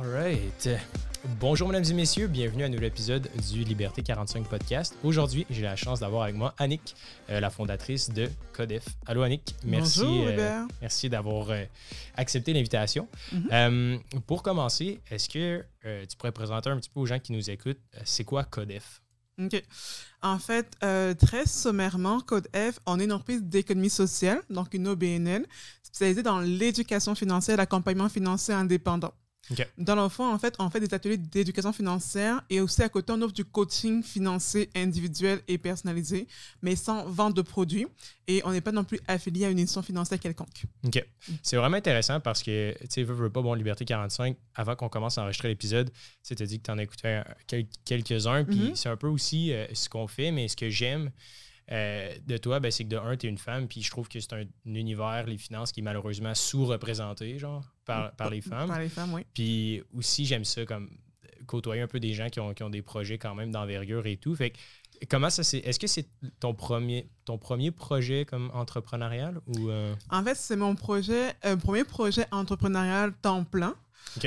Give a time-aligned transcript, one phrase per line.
[0.00, 0.68] Alright.
[1.40, 4.96] Bonjour mesdames et messieurs, bienvenue à un nouvel épisode du Liberté 45 podcast.
[5.02, 6.94] Aujourd'hui, j'ai la chance d'avoir avec moi Annick,
[7.30, 8.84] euh, la fondatrice de Codef.
[9.06, 11.64] Allô Annick, merci, Bonjour, euh, merci d'avoir euh,
[12.14, 13.08] accepté l'invitation.
[13.32, 14.00] Mhm.
[14.26, 15.64] Pour commencer, est-ce que
[16.06, 19.00] tu pourrais présenter un petit peu aux gens qui nous écoutent, c'est quoi Codef?
[19.40, 19.62] OK.
[20.22, 24.88] En fait, euh, très sommairement, Code F, on est une entreprise d'économie sociale, donc une
[24.88, 25.46] OBNL,
[25.82, 29.12] spécialisée dans l'éducation financière et l'accompagnement financier indépendant.
[29.78, 33.12] Dans le fond, en fait, on fait des ateliers d'éducation financière et aussi à côté,
[33.12, 36.26] on offre du coaching financier individuel et personnalisé,
[36.62, 37.86] mais sans vente de produits.
[38.26, 40.64] Et on n'est pas non plus affilié à une institution financière quelconque.
[40.84, 41.02] OK.
[41.42, 44.90] C'est vraiment intéressant parce que, tu sais, veux, veux pas, bon, Liberté 45, avant qu'on
[44.90, 48.44] commence à enregistrer l'épisode, tu sais, as dit que tu en écoutais un- quel- quelques-uns,
[48.44, 48.76] puis Mhm.
[48.76, 51.10] c'est un peu aussi euh, ce qu'on fait, mais ce que j'aime
[51.70, 54.08] euh, de toi, ben, c'est que de un, tu es une femme, puis je trouve
[54.08, 58.68] que c'est un, univers, les finances, qui est malheureusement sous-représenté, genre, par, par les femmes.
[58.68, 59.22] Par les femmes, oui.
[59.34, 60.90] Puis aussi, j'aime ça comme
[61.46, 64.16] côtoyer un peu des gens qui ont, qui ont des projets quand même d'envergure et
[64.16, 64.34] tout.
[64.34, 64.58] Fait que,
[65.08, 66.08] comment ça c'est Est-ce que c'est
[66.40, 71.56] ton premier, ton premier projet comme entrepreneurial ou euh, En fait, c'est mon projet, euh,
[71.56, 73.74] premier projet entrepreneurial temps plein.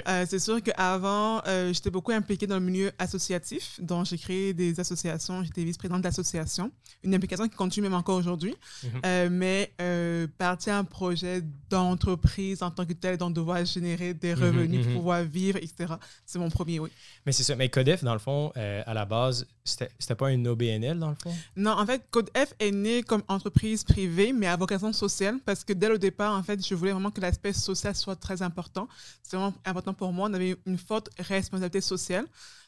[0.08, 3.80] Euh, c'est sûr qu'avant, euh, j'étais beaucoup impliquée dans le milieu associatif.
[3.82, 5.44] Donc, j'ai créé des associations.
[5.44, 6.72] J'étais vice-présidente d'association.
[7.04, 8.56] Une implication qui continue même encore aujourd'hui.
[8.84, 8.90] Mhm.
[9.06, 14.36] Euh, mais euh, partir un projet d'entreprise en tant que tel, dont devoir générer des
[14.36, 14.86] Mhm, revenus mhm.
[14.86, 15.94] pour pouvoir vivre, etc.
[16.26, 16.90] C'est mon premier, oui.
[17.26, 17.56] Mais c'est ça.
[17.56, 21.34] Mais Codef, dans le fond, à la base, c'était pas une OBNL, dans le fond?
[21.56, 25.64] Non, en fait, Code F est né comme entreprise privée, mais à vocation sociale, parce
[25.64, 28.88] que dès le départ, en fait, je voulais vraiment que l'aspect social soit très important.
[29.24, 30.30] C'est vraiment important pour moi.
[30.30, 32.26] On avait une forte responsabilité sociale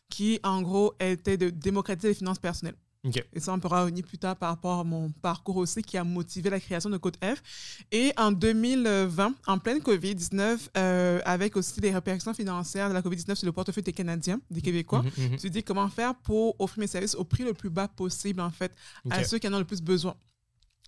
[0.09, 2.75] qui, en gros, était de démocratiser les finances personnelles.
[3.33, 6.05] Et ça, on pourra revenir plus tard par rapport à mon parcours aussi qui a
[6.05, 7.43] motivé la création de Code F.
[7.91, 13.35] Et en 2020, en pleine COVID-19, euh, avec aussi les répercussions financières de la COVID-19
[13.35, 15.27] sur le portefeuille des Canadiens, des Québécois, Mhm, mhm.
[15.27, 17.89] je me suis dit comment faire pour offrir mes services au prix le plus bas
[17.89, 18.73] possible, en fait,
[19.09, 20.15] à ceux qui en ont le plus besoin.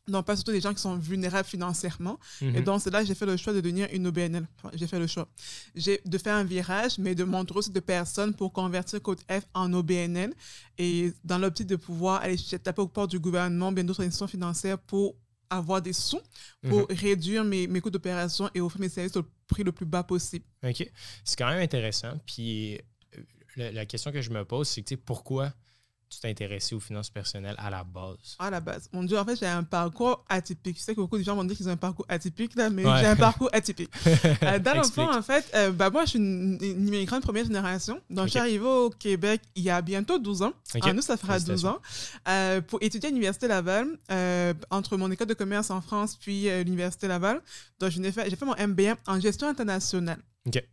[0.08, 2.20] Non, pas surtout des gens qui sont vulnérables financièrement.
[2.42, 2.62] Et Mhm.
[2.64, 4.48] donc, c'est là que j'ai fait le choix de devenir une OBNL.
[4.58, 5.28] Enfin, j'ai fait le choix.
[5.74, 9.42] J'ai de faire un virage, mais de montrer aussi de personnes pour convertir Code F
[9.56, 10.32] en OBNL.
[10.78, 14.78] Et dans l'optique de pouvoir aller taper au port du gouvernement, bien d'autres institutions financières
[14.78, 15.16] pour
[15.50, 16.20] avoir des sous,
[16.70, 16.86] pour Mhm.
[16.98, 20.46] réduire mes, mes coûts d'opération et offrir mes services au prix le plus bas possible.
[20.64, 20.88] OK.
[21.24, 22.14] C'est quand même intéressant.
[22.28, 22.76] Puis
[23.18, 23.22] euh,
[23.56, 25.54] la, la question que je me pose, c'est que, tu sais, pourquoi
[26.16, 28.36] tu t'es intéressé aux finances personnelles à la base?
[28.40, 28.90] À la base.
[28.94, 30.78] Mon Dieu, en fait, j'ai un parcours atypique.
[30.78, 32.86] Je sais que beaucoup de gens vont dire qu'ils ont un parcours atypique, là, mais
[32.86, 33.00] Ouais.
[33.00, 33.92] j'ai un parcours atypique.
[34.44, 34.96] Euh, dans le Explique.
[34.96, 38.00] fond, en fait, euh, bah, moi, je suis une, une immigrante première génération.
[38.10, 40.54] Donc, je suis arrivée au Québec il y a bientôt 12 ans.
[40.76, 40.86] OK.
[40.86, 41.78] En nous, ça fera 12 Félicitations.
[41.78, 41.82] ans.
[42.30, 46.44] Euh, pour étudier à l'Université Laval, euh, entre mon école de commerce en France puis
[46.64, 47.42] l'Université Laval.
[47.80, 50.20] Donc, fait- j'ai fait mon MBA en gestion internationale.
[50.48, 50.64] OK.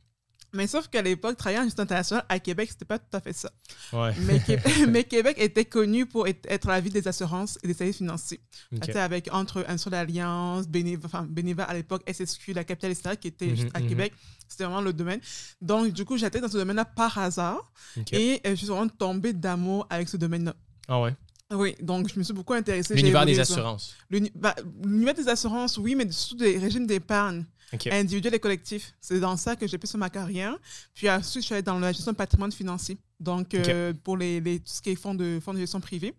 [0.54, 3.32] Mais sauf qu'à l'époque, travailler en gestion internationale à Québec, c'était pas tout à fait
[3.32, 3.50] ça.
[3.92, 4.12] Ouais.
[4.20, 4.58] Mais, Qué-
[4.88, 8.40] mais Québec était connu pour être, la ville des assurances et des services financiers.
[8.72, 8.80] OK.
[8.80, 12.90] Tu sais, avec entre un sur l'Alliance, Bénéva, enfin, Bénéva à l'époque, SSQ, la capitale,
[12.92, 13.88] etc., qui était Mhm, juste à mhm.
[13.88, 14.12] Québec.
[14.48, 15.20] C'était vraiment le domaine.
[15.62, 17.72] Donc, du coup, j'étais dans ce domaine-là par hasard
[18.12, 20.54] et euh, je suis vraiment tombée d'amour avec ce domaine-là.
[20.88, 21.16] Ah ouais.
[21.50, 22.94] Oui, donc je me suis beaucoup intéressée.
[22.94, 23.94] L'univers des assurances.
[24.34, 24.54] Bah,
[24.84, 27.86] L'univers des assurances, oui, mais surtout des régimes d'épargne OK.
[27.88, 28.94] individuels et collectifs.
[29.00, 30.56] C'est dans ça que j'ai fait sur ma carrière.
[30.94, 32.98] Puis ensuite, je suis allée dans la gestion de patrimoine financier.
[33.20, 36.14] Donc, euh, pour les, les- tout ce qui est fonds de, fonds de gestion privés.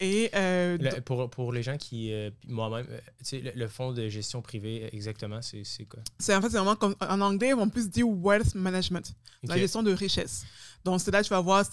[0.00, 3.68] Et euh, Le- pour, pour les gens qui, euh, moi-même, euh, tu sais, le, le
[3.68, 6.00] fonds de gestion privée, exactement, c'est quoi?
[6.18, 9.14] C'est en fait, c'est vraiment comme en anglais, on plus dit wealth management,
[9.44, 10.44] la gestion de richesse.
[10.84, 11.64] Donc, c'est là que tu vas voir,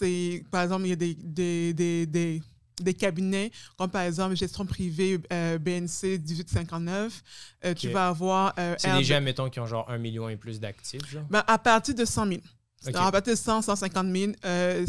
[0.52, 2.42] par exemple, il y a des, des, des, des,
[2.84, 7.22] des cabinets, comme par exemple gestion privée euh, BNC 1859.
[7.66, 8.54] Euh, Tu vas avoir.
[8.60, 11.24] euh, C'est des gens, mettons, qui ont genre un million et plus d'actifs, genre?
[11.30, 12.42] Ben, à partir de 100 000.
[12.88, 12.96] Ok.
[12.96, 14.86] À partir de 100, 150 000, euh,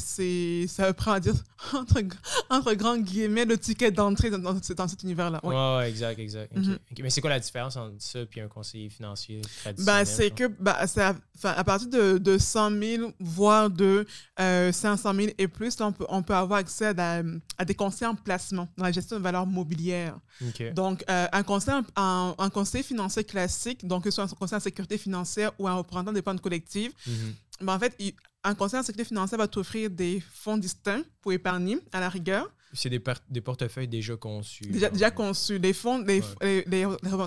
[0.66, 1.34] ça prend à dire,
[1.75, 2.03] entre,
[2.48, 5.41] entre grands guillemets, le ticket d'entrée dans, dans, ce- dans cet univers-là.
[5.42, 5.54] Oui.
[5.86, 6.56] Exact, exact.
[6.56, 6.78] Mhm.
[7.00, 10.04] Mais c'est quoi la différence entre ça et un conseiller financier traditionnel?
[10.04, 10.44] Ben, c'est que
[10.86, 11.15] c'est à,
[11.50, 14.06] à partir de, de 100 000, voire de
[14.41, 17.22] euh, 500 000 et plus, là, on, peut, on peut avoir accès à, la-
[17.59, 20.18] à des conseils en placement dans la gestion de valeurs mobilières.
[20.41, 20.72] OK.
[20.72, 24.56] Donc, euh, un, conseil, un, un conseiller financier classique, donc que ce soit un conseiller
[24.56, 27.34] en sécurité financière ou un représentant d'épargne collective, Mhm.
[27.62, 27.97] Ben, en fait,
[28.44, 32.50] un conseiller en sécurité financière va t'offrir des fonds distincts pour épargner à la rigueur.
[32.74, 33.00] C'est des,
[33.41, 34.64] portefeuilles déjà conçus.
[34.64, 35.59] Déjà, déjà conçus.
[35.59, 36.86] Les fonds, les, les, les-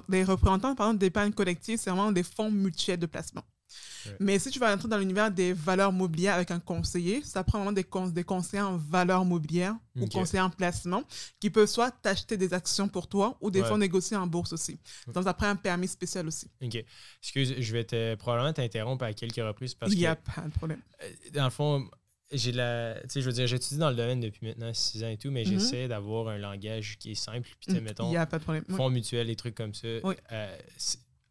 [0.10, 3.44] les représentants par exemple, d'épargne collective, c'est vraiment des fonds mutuels de placement.
[4.06, 4.16] Ouais.
[4.20, 7.60] Mais si tu vas entrer dans l'univers des valeurs mobilières avec un conseiller, ça prend
[7.60, 11.04] vraiment des, cons- des conseillers en valeurs mobilières ou conseillers en placement
[11.40, 13.68] qui peuvent soit t'acheter des actions pour toi ou des Ouais.
[13.68, 14.80] fois négocier en bourse aussi.
[15.08, 16.48] Donc, ça prend un permis spécial aussi.
[16.62, 16.84] OK.
[17.22, 20.42] Excuse, je vais te, probablement t'interrompre à quelques reprises parce Il n'y que, a pas
[20.42, 20.82] de problème.
[21.04, 21.88] euh, dans le fond,
[22.32, 22.96] j'ai la.
[23.04, 25.30] Tu sais, je veux dire, j'étudie dans le domaine depuis maintenant 6 ans et tout,
[25.32, 25.52] mais Mhm.
[25.52, 27.42] j'essaie d'avoir un langage qui est simple.
[27.44, 28.64] Puis, tu sais, Il mettons, n'y a pas de problème.
[28.68, 28.76] Oui.
[28.76, 29.88] fonds mutuels, des trucs comme ça.
[30.04, 30.16] Oui.
[30.32, 30.58] euh,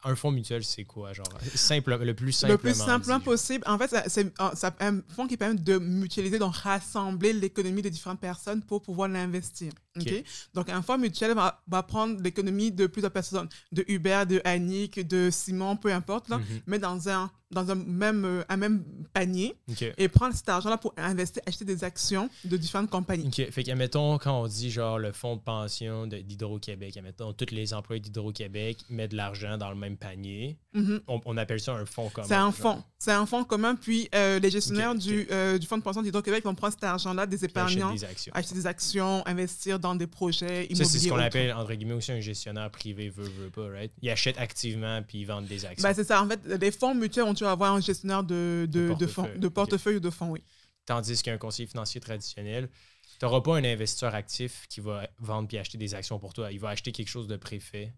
[0.04, 1.26] un fonds mutuel, c'est quoi, genre?
[1.54, 3.24] Simple, le plus simplement Le plus simplement dit.
[3.24, 3.64] possible.
[3.66, 8.20] En fait, c'est un- un fonds qui permet de mutualiser, donc rassembler l'économie de différentes
[8.20, 9.72] personnes pour pouvoir l'investir.
[10.54, 15.06] Donc, un fonds mutuel va, va prendre l'économie de plusieurs personnes, de Hubert, de Annick,
[15.06, 16.44] de Simon, peu importe, là, Mhm.
[16.66, 19.54] mais dans un, dans un, même, euh, un même panier
[19.96, 23.26] et prendre cet argent-là pour investir, acheter des actions de différentes compagnies.
[23.26, 23.50] OK.
[23.50, 28.00] Fait qu'admettons, quand on dit genre le fonds de pension d'Hydro-Québec, admettons, tous les employés
[28.00, 30.58] d'Hydro-Québec mettent de l'argent dans le même panier.
[30.74, 31.00] Mhm.
[31.08, 32.26] On, on appelle ça un fonds commun.
[32.28, 32.82] C'est un fonds.
[32.98, 33.76] C'est un fonds commun.
[33.76, 34.94] Puis euh, les gestionnaires.
[34.94, 38.32] Du, euh, du fonds de pension d'Hydro-Québec vont prendre cet argent-là des épargnants, des actions.
[38.34, 40.84] acheter des actions, investir dans des projets immobiliers.
[40.84, 43.92] Ça, c'est ce qu'on appelle, entre guillemets, aussi un gestionnaire privé, veut, veut pas, right?
[44.02, 45.86] Ils achètent activement puis ils vendent des actions.
[45.86, 46.22] Ben, c'est ça.
[46.22, 49.29] En fait, les fonds mutuels ont dû avoir un gestionnaire de, de, De de fonds,
[49.52, 50.43] portefeuille, ou de fonds, oui.
[50.87, 52.69] Tandis qu'un conseiller financier traditionnel,
[53.19, 56.52] tu n'auras pas un investisseur actif qui va vendre puis acheter des actions pour toi.
[56.52, 57.93] Il va acheter quelque chose de préfet.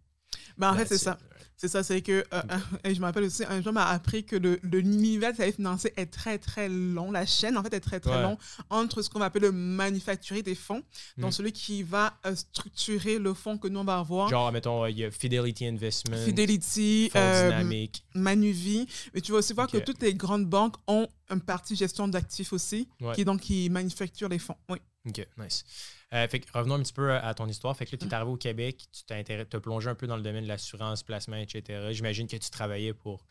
[0.56, 1.18] Ben, en fait, c'est ça.
[1.58, 2.42] C'est ça, c'est que, euh,
[2.84, 5.56] et je me rappelle aussi, un jour m'a appris que le, le l'univers des services
[5.56, 7.10] financiers est très, très long.
[7.10, 8.22] La chaîne, en fait, est très, très Ouais.
[8.22, 8.36] long
[8.68, 10.82] entre ce qu'on va appeler le manufacturier des fonds,
[11.16, 11.32] donc Mm.
[11.32, 14.28] celui qui va euh, structurer le fonds que nous, on va avoir.
[14.28, 18.04] Genre, mettons, euh, il y a Fidelity Investment, Fidelity, euh, Dynamique.
[18.14, 18.86] Manuvie.
[19.14, 22.52] Mais tu vas aussi voir que toutes les grandes banques ont une partie gestion d'actifs
[22.52, 23.14] aussi, Ouais.
[23.14, 24.56] qui donc qui manufacture les fonds.
[24.68, 24.78] Oui.
[25.06, 25.64] OK, nice.
[26.14, 27.76] Euh, fait que revenons un petit peu à, ton histoire.
[27.76, 28.14] Fait que là, tu es Mm.
[28.14, 31.36] arrivé au Québec, tu t'es t'as plongé un peu dans le domaine de l'assurance, placement,
[31.36, 31.88] etc.
[31.90, 33.24] J'imagine que tu travaillais pour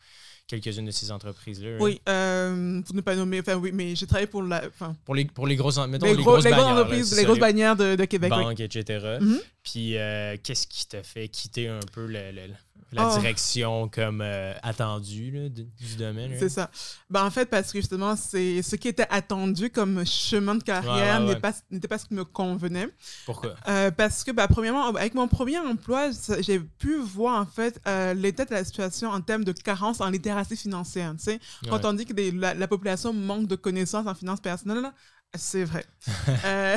[0.46, 1.70] quelques-unes de ces entreprises-là.
[1.70, 1.78] hein?
[1.80, 4.62] Oui, euh, pour ne pas nommer, enfin oui, mais j'ai travaillé pour la,
[5.04, 7.38] Pour les, pour les grosses, mettons, les, les gros- grosses les bannières, entreprises, les grosses
[7.38, 8.32] bannières de, de Québec.
[8.36, 8.44] oui.
[8.44, 9.18] banques, etc.
[9.20, 9.40] Mhm.
[9.62, 12.54] Puis, euh, qu'est-ce qui t'a fait quitter un peu le- le-
[12.92, 13.18] la Oh.
[13.18, 16.32] direction comme euh, attendue là, du, du domaine?
[16.38, 16.70] C'est ça.
[17.10, 20.94] Ben, en fait, parce que justement, c'est ce qui était attendu comme chemin de carrière
[20.94, 21.40] Ouais, ouais, n'est ouais.
[21.40, 22.88] pas- n'était pas ce qui me convenait.
[23.26, 23.54] Pourquoi?
[23.68, 28.14] Euh, parce que, bah, premièrement, avec mon premier emploi, j'ai pu voir en fait euh,
[28.14, 31.14] l'état de la situation en termes de carence en littératie financière.
[31.68, 34.90] Quand on dit que des- la, la population manque de connaissances en finances personnelles,
[35.38, 35.84] c'est vrai.
[36.44, 36.76] Euh,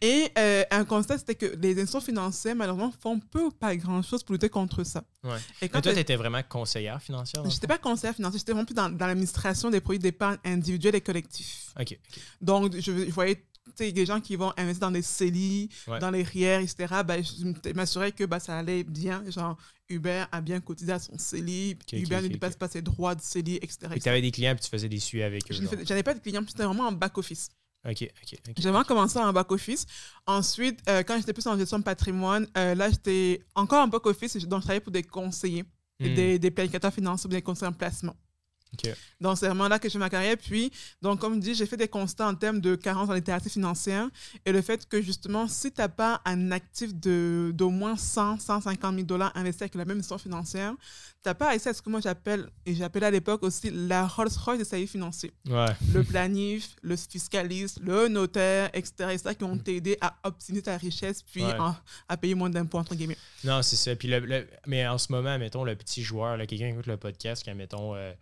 [0.00, 4.22] et euh, un constat, c'était que les institutions financières, malheureusement, font peu ou pas grand-chose
[4.22, 5.04] pour lutter contre ça.
[5.22, 5.36] Ouais.
[5.60, 7.42] Et quand Mais toi, tu étais vraiment conseillère financière?
[7.44, 7.74] J'étais fond?
[7.74, 11.72] pas conseillère financière, j'étais vraiment plus dans, dans l'administration des produits d'épargne individuels et collectifs.
[11.78, 11.98] OK.
[12.40, 13.44] Donc, je, je voyais
[13.78, 15.98] des gens qui vont investir dans des CELI, Ouais.
[15.98, 16.86] dans les RIER, etc.
[17.06, 19.22] Ben, je m'assurais que ben, ça allait bien.
[19.30, 19.56] Genre,
[19.90, 22.58] Uber a bien cotisé à son CELI, Ok, ok, Uber ne ok, dépasse ok.
[22.58, 23.78] pas ses droits de CELI, etc.
[23.94, 25.54] Que tu avais des clients puis tu faisais des suivis avec eux.
[25.54, 27.48] Je ne fais- J'avais pas de clients, puis c'était vraiment en back-office.
[27.86, 28.38] OK, OK.
[28.56, 29.86] J'ai vraiment commencé en back-office.
[30.26, 34.36] Ensuite, euh, quand j'étais plus en gestion de patrimoine, euh, là, j'étais encore en back-office,
[34.46, 35.64] donc je travaillais pour des conseillers,
[36.00, 36.12] Hmm.
[36.12, 38.16] des, des planificateurs financiers, ou des conseillers en placement.
[39.20, 40.36] Donc, c'est vraiment là que j'ai ma carrière.
[40.36, 43.48] Puis, donc, comme je dis, j'ai fait des constats en termes de carence en littératie
[43.48, 44.08] financière
[44.44, 48.40] et le fait que, justement, si tu n'as pas un actif de- d'au moins 100,
[48.40, 50.74] 150 000 dollars investi avec la même histoire financière,
[51.24, 54.06] tu n'as pas accès à ce que moi j'appelle, et j'appelais à l'époque aussi la
[54.06, 55.32] Rolls-Royce des services financiers.
[55.48, 55.64] Ouais.
[55.92, 61.22] Le planif, le fiscaliste, le notaire, etc., etc., qui vont t'aider à optimiser ta richesse
[61.22, 61.56] puis Ouais.
[62.08, 63.16] à payer moins d'impôts, entre guillemets.
[63.42, 63.96] Non, c'est ça.
[63.96, 66.98] Puis le, le- mais en ce moment, mettons, le petit joueur, quelqu'un qui écoute le
[66.98, 68.12] podcast, qui a, mettons, euh,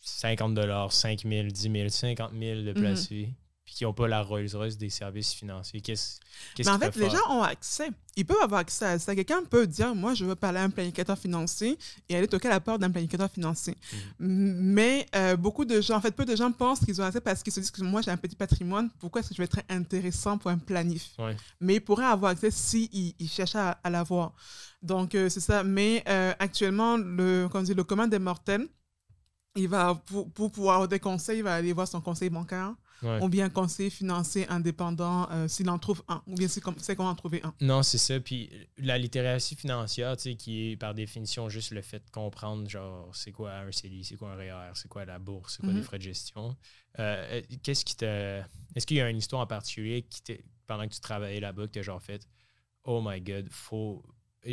[0.00, 0.58] 50
[0.92, 2.74] 5 000, 10 000, 50 000 de Mhm.
[2.74, 3.34] placés, puis
[3.76, 6.18] qui n'ont pas la Rolls-Royce des services financiers, qu'est-ce
[6.58, 7.90] Mais en fait, les gens ont accès.
[8.16, 9.14] Ils peuvent avoir accès à ça.
[9.14, 11.78] Quelqu'un peut dire, moi, je veux parler à un planificateur financier
[12.08, 13.76] et aller toquer à la porte d'un planificateur financier.
[14.18, 14.54] Mhm.
[14.60, 17.42] Mais euh, beaucoup de gens, en fait, peu de gens pensent qu'ils ont accès parce
[17.42, 18.88] qu'ils se disent que moi, j'ai un petit patrimoine.
[18.98, 21.10] Pourquoi est-ce que je vais être intéressant pour un planif?
[21.18, 21.36] Ouais.
[21.60, 24.32] Mais ils pourraient avoir accès s'ils si ils cherchent à, à l'avoir.
[24.80, 25.62] Donc, euh, c'est ça.
[25.62, 28.66] Mais euh, actuellement, le, comme dit, le commun des mortels,
[29.54, 32.74] il va, pour, pour pouvoir avoir des conseils, il va aller voir son conseil bancaire
[33.02, 33.22] Ouais.
[33.22, 36.96] ou bien conseiller financier indépendant euh, s'il en trouve un, ou bien s'il com- sait
[36.96, 37.54] comment en trouver un.
[37.60, 38.18] Non, c'est ça.
[38.20, 38.48] Puis
[38.78, 43.14] la littératie financière, tu sais, qui est par définition juste le fait de comprendre, genre,
[43.14, 45.76] c'est quoi un CELI, c'est quoi un REER, c'est quoi la bourse, c'est quoi Mhm.
[45.78, 46.56] les frais de gestion.
[46.98, 48.40] Euh, Qu'est-ce qui te.
[48.74, 50.22] Est-ce qu'il y a une histoire en particulier qui
[50.66, 52.26] pendant que tu travaillais là-bas que tu as genre fait
[52.84, 54.02] Oh my god, faut.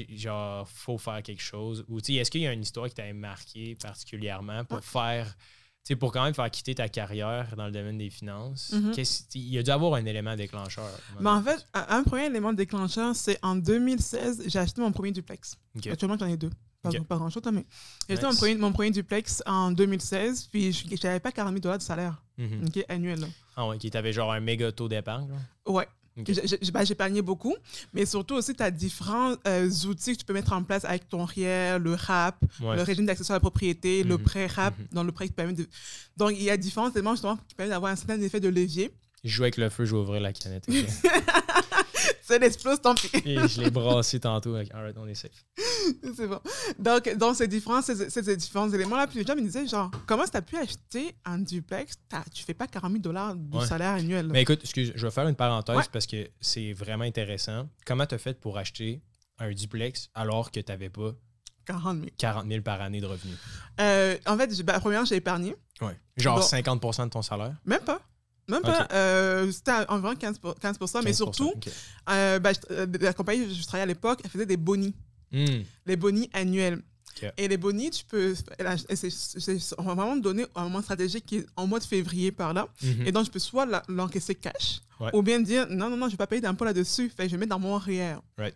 [0.10, 1.86] Genre, faut faire quelque chose?
[1.88, 5.36] Ou, tu sais, est-ce qu'il y a une histoire qui t'avait marqué particulièrement pour faire.
[5.84, 8.92] Tu sais, pour quand même faire quitter ta carrière dans le domaine des finances, Mhm.
[8.96, 10.90] qu'est-ce- il y a dû avoir un élément déclencheur.
[11.20, 15.58] Mais en fait, un premier élément déclencheur, c'est en 2016, j'ai acheté mon premier duplex.
[15.86, 16.52] Actuellement, j'en ai deux.
[16.82, 17.02] pas, Ok.
[17.08, 17.66] pas grand-chose, mais
[18.10, 21.62] j'ai acheté mon premier, mon premier duplex en 2016, puis je n'avais pas 40 000
[21.62, 22.66] dollars de salaire Mhm.
[22.90, 23.26] annuel.
[23.56, 25.30] Ah ouais, qui t'avait genre un méga taux d'épargne.
[25.66, 25.88] Ouais.
[26.18, 26.30] Ok.
[26.32, 27.56] J'ai- J'épargnais beaucoup,
[27.94, 31.10] mais surtout aussi, tu as différents euh, outils que tu peux mettre en place avec
[31.10, 32.76] ton RIER, le RAP, Ouais.
[32.76, 34.24] le régime d'accession à la propriété, le Mhm.
[34.24, 34.86] prêt RAP, Mhm.
[34.92, 35.66] dans le prêt qui permet de.
[36.18, 38.92] Donc, il y a différents éléments justement qui permettent d'avoir un certain effet de levier.
[39.24, 40.68] Je joue avec le feu, je vais ouvrir la canette.
[42.22, 43.10] Ça l'explose, tant pis.
[43.26, 44.58] Et je l'ai brassé tantôt.
[44.60, 45.32] ok, Alright, on est safe.
[46.16, 46.40] C'est bon.
[46.80, 50.26] Donc, dans ces différents, ces, ces différents éléments-là, puis les gens me disaient, genre, comment
[50.26, 51.96] tu as pu acheter un duplex?
[52.34, 53.66] Tu fais pas 40 000 dollars de Ouais.
[53.68, 54.28] salaire annuel.
[54.28, 55.84] Mais écoute, excuse, je vais faire une parenthèse Ouais.
[55.92, 57.70] parce que c'est vraiment intéressant.
[57.86, 59.02] Comment tu as fait pour acheter
[59.40, 61.12] un duplex alors que tu n'avais pas
[61.66, 62.10] 40 000.
[62.18, 63.38] 40 000 par année de revenus?
[63.80, 65.56] Euh, en fait, bah, premièrement, j'ai épargné.
[65.82, 65.98] Ouais.
[66.18, 66.46] Genre Bon.
[66.46, 67.54] 50% de ton salaire?
[67.66, 68.00] Même pas.
[68.48, 68.88] Même pas.
[68.92, 71.54] Euh, C'était environ 15, pour- 15%, mais 15%, surtout,
[72.10, 74.94] euh, bah, je- la compagnie où je travaillais à l'époque, elle faisait des bonis,
[75.32, 76.82] Hmm, les bonis annuels.
[77.38, 78.34] Et les bonis, tu peux.
[79.78, 82.68] On va vraiment donner un moment stratégique qui est en mois de février par là.
[82.82, 83.08] mhm.
[83.08, 85.10] Et donc, je peux soit la- l'encaisser cash Ouais.
[85.14, 87.10] ou bien dire non, non, non, je ne vais pas payer d'impôt là-dessus.
[87.10, 88.18] Fait que je vais mettre dans mon REER.
[88.38, 88.56] Right.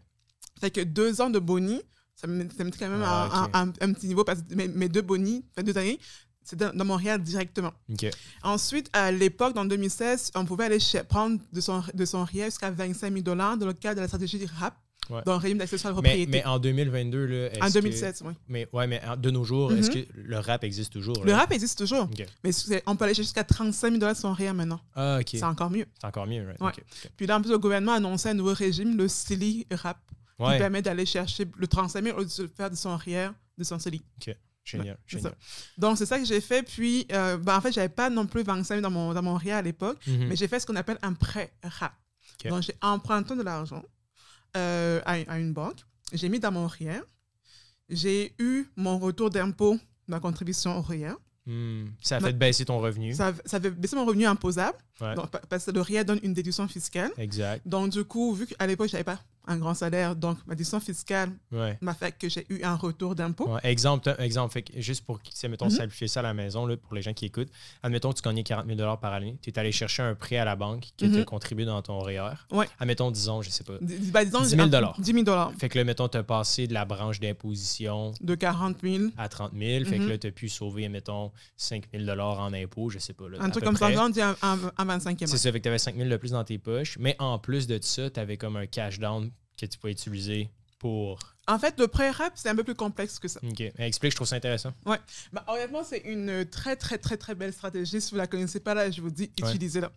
[0.60, 1.82] Fait que deux ans de boni,
[2.15, 3.50] ça me, ça me dit quand même Ah, un, ok.
[3.53, 6.00] un- un- un petit niveau parce que mes, mes deux bonis, enfin deux années,
[6.50, 7.74] c'est dans, dans mon REER directement.
[7.92, 8.08] OK.
[8.44, 12.46] Ensuite, à l'époque, dans 2016, on pouvait aller ch- prendre de son, de son REER
[12.46, 13.36] jusqu'à 25 000 dans
[13.66, 14.74] le cadre de la stratégie RAP,
[15.10, 15.22] Ouais.
[15.25, 16.32] dans le régime d'accession à la Mais, propriété.
[16.32, 18.34] mais en 2022, là, en que- 2016, oui.
[18.50, 20.04] mais, ouais, mais de nos jours, est-ce Mhm.
[20.06, 21.24] que le rap existe toujours?
[21.24, 21.32] Le?
[21.34, 22.25] RAP existe toujours, OK.
[22.44, 22.51] mais
[22.86, 24.82] on peut aller jusqu'à 35 000 de son REER maintenant.
[24.96, 25.30] Ah, OK.
[25.32, 25.86] C'est encore mieux.
[26.01, 26.60] C'est encore mieux, right?
[26.60, 26.68] Ouais.
[26.72, 27.12] OK, OK.
[27.16, 29.98] Puis là, en plus, le gouvernement a annoncé un nouveau régime, le CELI RAP,
[30.39, 33.63] qui permet d'aller chercher le 35 000 au lieu de faire de son REER, de
[33.63, 34.01] son CELI.
[34.68, 34.98] Génial.
[35.08, 35.34] génial.
[35.78, 36.64] Donc, c'est ça que j'ai fait.
[36.64, 39.36] Puis, euh, ben, en fait, j'avais pas non plus 25 000 dans mon, dans mon
[39.36, 40.28] REER à l'époque, Mhm.
[40.28, 41.52] mais j'ai fait ce qu'on appelle un prêt.
[41.64, 42.50] Ok.
[42.50, 43.84] Donc, j'ai emprunté de l'argent
[44.56, 45.80] euh, à, à une banque,
[46.14, 47.02] j'ai mis dans mon REER,
[47.90, 51.14] j'ai eu mon retour d'impôt, ma contribution au REER.
[51.46, 51.86] Hmm.
[52.02, 53.14] Ça a fait baisser ton revenu.
[53.14, 55.16] Ça, ça fait baisser mon revenu imposable, Ouais.
[55.16, 57.12] donc, pa- parce que le REER donne une déduction fiscale.
[57.18, 57.66] Exact.
[57.66, 60.80] Donc, du coup, vu qu'à l'époque, je n'avais pas un grand salaire, donc ma déduction
[60.80, 61.77] fiscale Ouais.
[61.82, 63.50] m'a fait que j'ai eu un retour d'impôt.
[63.50, 65.72] Ouais, exemple, exemple fait que juste pour mettons, Mhm.
[65.72, 67.50] simplifier ça à la maison, là, pour les gens qui écoutent,
[67.84, 70.46] admettons que tu gagnais 40 000 par année, tu es allé chercher un prêt à
[70.46, 71.16] la banque qui Mhm.
[71.16, 72.34] t'a contribué dans ton REER.
[72.51, 72.68] Ouais.
[72.80, 73.77] Admettons, disons, je sais pas.
[73.82, 74.68] D- bah, disons, 10 000
[75.00, 78.36] 10 000 dollars Fait que là, mettons, tu as passé de la branche d'imposition de
[78.36, 79.06] 40 000.
[79.18, 79.86] à 30 000.
[79.86, 80.10] Fait que Mhm.
[80.10, 83.27] là, tu as pu sauver, mettons, 5 000 en impôts, je sais pas.
[83.30, 85.27] Là, Un truc comme ça, on dit un, un, un 25e.
[85.30, 86.98] C'est ça, fait que tu avais 5 000 de plus dans tes poches.
[87.00, 90.50] Mais en plus de ça, tu avais comme un cash down que tu pouvais utiliser
[90.80, 91.20] pour.
[91.50, 93.40] En fait, le prêt RAP, c'est un peu plus complexe que ça.
[93.42, 93.62] OK.
[93.78, 94.74] Explique, je trouve ça intéressant.
[94.86, 95.00] Bah,
[95.48, 98.02] honnêtement, c'est une très, très, très, très belle stratégie.
[98.02, 99.50] Si vous ne la connaissez pas, là, je vous dis, Ouais.
[99.50, 99.90] utilisez-la.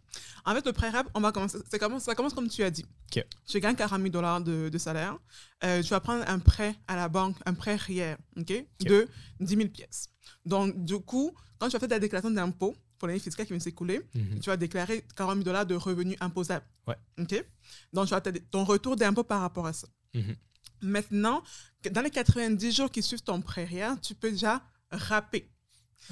[0.44, 1.58] En fait, le prêt RAP, on va commencer.
[1.70, 2.86] Ça commence, ça commence comme tu as dit.
[3.14, 3.24] Ok.
[3.46, 5.18] Tu gagnes 40 000 dollars de, de salaire.
[5.64, 9.08] Euh, tu vas prendre un prêt à la banque, un prêt RIER, OK, de
[9.40, 10.08] 10 000 pièces.
[10.46, 13.58] Donc, du coup, quand tu vas faire ta déclaration d'impôt pour l'année fiscale qui vient
[13.58, 14.38] de s'écouler, Mhm.
[14.40, 16.64] tu vas déclarer 40 000 dollars de revenus imposables.
[16.86, 16.94] Ouais.
[17.18, 17.44] OK?
[17.92, 19.88] Donc, tu vas ton retour d'impôt par rapport à ça.
[20.14, 20.36] Mhm.
[20.82, 21.42] Maintenant,
[21.90, 25.50] dans les 90 jours qui suivent ton prêt RIER, tu peux déjà rapper.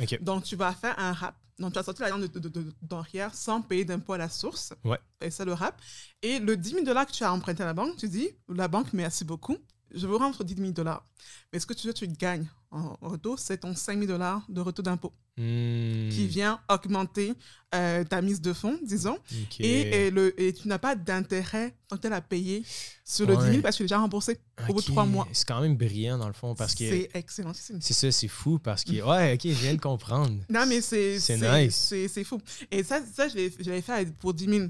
[0.01, 0.21] OK.
[0.23, 1.37] Donc, tu vas faire un rap.
[1.59, 4.19] Donc, tu vas sortir l'argent de, de, de, de- ton RIER sans payer d'impôt à
[4.19, 4.73] la source.
[4.85, 4.99] Ouais.
[5.21, 5.81] Et ça, le rap.
[6.23, 8.69] Et le 10 000 dollars que tu as emprunté à la banque, tu dis, la
[8.69, 9.57] banque, merci beaucoup,
[9.95, 11.07] je vous rends 10 000 dollars.
[11.53, 14.61] Mais ce que tu veux, tu gagnes en retour, c'est ton 5 000 dollars de
[14.61, 16.09] retour d'impôt Hmm.
[16.11, 17.33] qui vient augmenter
[17.73, 19.15] euh, ta mise de fonds, disons.
[19.15, 19.61] OK.
[19.61, 22.65] Et, et le, et tu n'as pas d'intérêt tant tel à payer
[23.05, 23.45] sur le Ouais.
[23.45, 25.29] 10 000 parce que tu l'as déjà remboursé au bout de trois mois.
[25.33, 26.89] C'est quand même brillant, dans le fond, parce que.
[26.89, 27.53] C'est excellent.
[27.55, 29.01] C'est ça, c'est fou, parce que.
[29.01, 30.35] Ouais, OK, je viens de comprendre.
[30.51, 31.95] Non, mais c'est C'est nice.
[32.09, 32.41] C'est fou.
[32.73, 34.67] Et ça, ça je l'avais fait pour 10 000.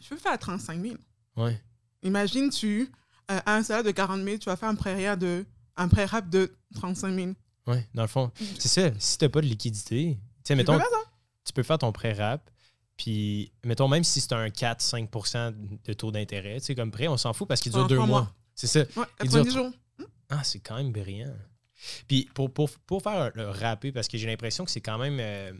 [0.00, 0.94] Je peux le faire à 35 000.
[1.36, 1.60] Ouais.
[2.04, 2.88] Imagine, tu
[3.30, 5.44] euh, as un salaire de 40 000, tu vas faire un prêt RIA de
[5.76, 7.30] un de 35 000.
[7.66, 8.30] Ouais, dans le fond.
[8.58, 11.10] C'est ça, si t'as pas de liquidité, tu Tu mettons, peux faire ça?
[11.44, 12.50] tu peux faire ton prêt rap,
[12.96, 17.16] puis, mettons, même si c'est un 4-5% de taux d'intérêt, tu sais, comme prêt, on
[17.16, 18.06] s'en fout parce qu'il dure deux mois.
[18.06, 18.34] mois.
[18.54, 18.80] C'est ça.
[18.80, 19.72] Ouais, Il 90 dure jours.
[20.28, 21.32] Ah, c'est quand même brillant.
[22.08, 25.16] Puis, pour, pour, pour faire le rapper, parce que j'ai l'impression que c'est quand même
[25.18, 25.50] euh,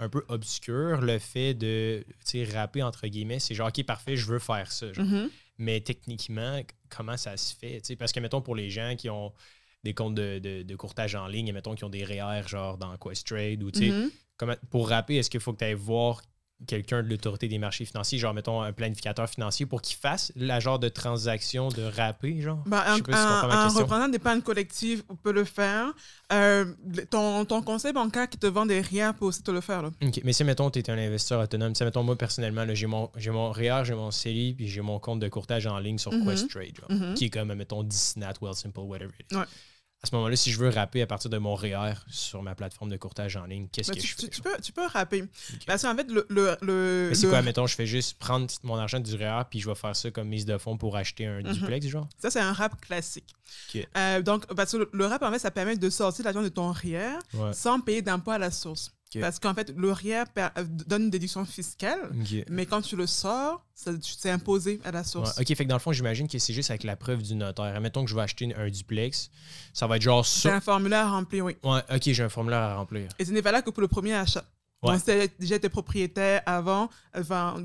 [0.00, 4.16] un peu obscur, le fait de, tu sais, rapper, entre guillemets, c'est genre, OK, parfait,
[4.16, 4.92] je veux faire ça.
[4.92, 5.04] genre.
[5.06, 5.30] Mhm.
[5.58, 7.80] Mais techniquement, comment ça se fait?
[7.96, 9.32] Parce que, mettons, pour les gens qui ont
[9.84, 12.78] des comptes de, de- de courtage en ligne, et mettons, qui ont des REER, genre
[12.78, 14.10] dans Questrade, ou tu sais, Mhm.
[14.36, 16.22] comment- pour rapper, est-ce qu'il faut que tu ailles voir
[16.66, 20.60] quelqu'un de l'autorité des marchés financiers, genre, mettons, un planificateur financier, pour qu'il fasse la
[20.60, 22.62] genre de transaction de rapper, genre?
[22.66, 23.80] Bah, Je un, sais pas si ma un- un question.
[23.82, 25.92] repreneur d'épargne collective peut le faire.
[26.32, 26.64] Euh,
[27.10, 29.82] ton, ton conseil bancaire qui te vend des RIA peut aussi te le faire.
[29.82, 29.90] là.
[30.02, 30.20] OK.
[30.24, 33.50] Mais si, mettons, tu es un investisseur autonome, sais, mettons, moi, personnellement, j'ai mon, mon
[33.50, 36.24] REER, j'ai mon CELI, puis j'ai mon compte de courtage en ligne sur Mhm.
[36.26, 37.14] Questrade, genre, Mhm.
[37.14, 39.36] qui est comme, mettons, Disney, Well Simple, whatever it is.
[39.36, 39.44] Ouais.
[40.04, 42.90] À ce moment-là, si je veux rapper à partir de mon REER sur ma plateforme
[42.90, 44.28] de courtage en ligne, qu'est-ce que tu, je fais?
[44.28, 45.24] tu peux, tu peux rapper.
[45.66, 46.26] Parce qu'en fait, le.
[46.30, 49.68] le, c'est le- quoi, mettons, je fais juste prendre mon argent du REER puis je
[49.68, 51.52] vais faire ça comme mise de fonds pour acheter un Mhm.
[51.52, 52.08] duplex, genre?
[52.18, 53.34] Ça, c'est un rap classique.
[53.74, 53.86] Ok.
[53.96, 56.70] Euh, donc, parce que le, rap, en fait, ça permet de sortir l'argent de ton
[56.72, 57.52] RIER Ouais.
[57.52, 58.92] sans payer d'impôt à la source.
[59.20, 59.92] Parce qu'en fait, le
[60.34, 61.98] per- euh, donne une déduction fiscale,
[62.48, 65.38] mais quand tu le sors, c'est imposé à la Ouais, source.
[65.38, 67.80] Ok, fait que dans le fond, j'imagine que c'est juste avec la preuve du notaire.
[67.80, 69.30] Mettons que je vais acheter un duplex,
[69.72, 70.54] ça va être genre C'est ça.
[70.56, 71.56] un formulaire rempli, oui.
[71.62, 73.08] Ouais, ok, j'ai un formulaire à remplir.
[73.18, 74.44] Et ce n'est valable que pour le premier achat.
[74.90, 75.24] Ouais.
[75.54, 77.56] Été propriétaire avant, enfin,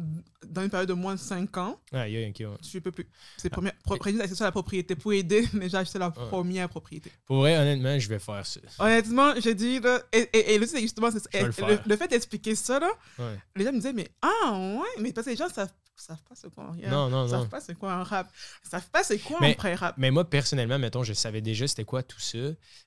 [0.48, 2.58] dans une période de moins de 5 ans, Ah, yeah, ok, ouais.
[2.62, 3.08] tu ne peux plus.
[3.38, 6.28] C'est premier premier accession à la propriété pour aider à acheter leur Ouais.
[6.28, 7.12] première propriété.
[7.26, 8.60] Pour vrai, honnêtement, je vais faire ça.
[8.80, 11.84] Honnêtement, j'ai dit, là, et, et, et le, justement, Je le le, faire.
[11.86, 13.36] le fait d'expliquer ça, là, Ouais.
[13.56, 15.72] les gens me disaient, mais ah, ouais, mais parce que les gens savent,
[16.04, 16.90] savent pas c'est quoi un rien.
[16.90, 17.50] Non, non, Ils savent non.
[17.50, 18.30] pas c'est quoi un rap.
[18.66, 19.96] Ils savent pas c'est quoi Mais- un pré-rap.
[19.98, 22.38] Mais moi, personnellement, mettons, je savais déjà c'était quoi tout ça,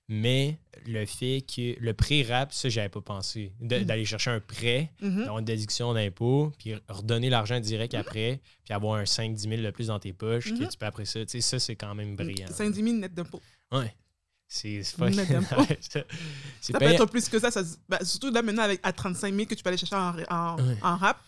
[0.09, 3.53] mais le fait que le pré-rap, ça, j'avais pas pensé.
[3.61, 3.85] Mhm.
[3.85, 8.99] D'aller chercher un prêt, d'avoir une déduction d'impôt, puis redonner l'argent direct après, puis avoir
[8.99, 10.69] un 5-10 000 de plus dans tes poches, que Mhm.
[10.69, 11.21] tu peux après ça.
[11.21, 12.49] Tu sais, ça, c'est quand même brillant.
[12.51, 13.41] 5 000 net d'impôt.
[13.73, 13.95] Ouais,
[15.81, 16.05] ça-
[16.61, 17.51] c'est Ça pas- peut être plus que ça.
[17.51, 20.15] ça bah, surtout là, maintenant, avec, à 35 000 que tu peux aller chercher en,
[20.29, 20.77] en, Ouais.
[20.83, 21.19] en rap.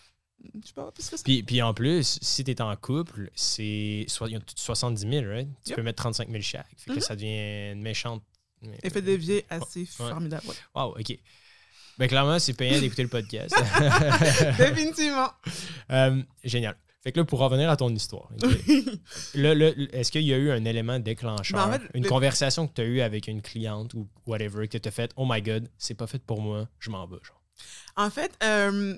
[0.52, 1.22] Plus que ça.
[1.24, 5.00] Puis, puis en plus, si tu es en couple, c'est so- il y a 70
[5.08, 5.48] 000, right?
[5.64, 5.76] Tu Yep.
[5.76, 6.66] peux mettre 35 000 chaque.
[6.76, 7.00] Fait que Mhm.
[7.00, 8.22] ça devient une méchante.
[8.82, 10.42] Effet de levier assez formidable.
[10.48, 10.54] ouais.
[10.74, 11.18] Wow, OK.
[11.98, 13.54] Ben, clairement, c'est payant d'écouter le podcast.
[14.58, 15.30] Définitivement.
[15.90, 16.76] Euh, génial.
[17.02, 18.50] Fait que là, pour revenir à ton histoire, ok.
[19.34, 22.08] là, là, est-ce qu'il y a eu un élément déclencheur, Ben, en fait, une le-
[22.08, 25.26] conversation que tu as eue avec une cliente ou whatever, que tu as fait, oh
[25.28, 27.42] my god, c'est pas fait pour moi, je m'en vais, genre.
[27.96, 28.96] En fait, euh,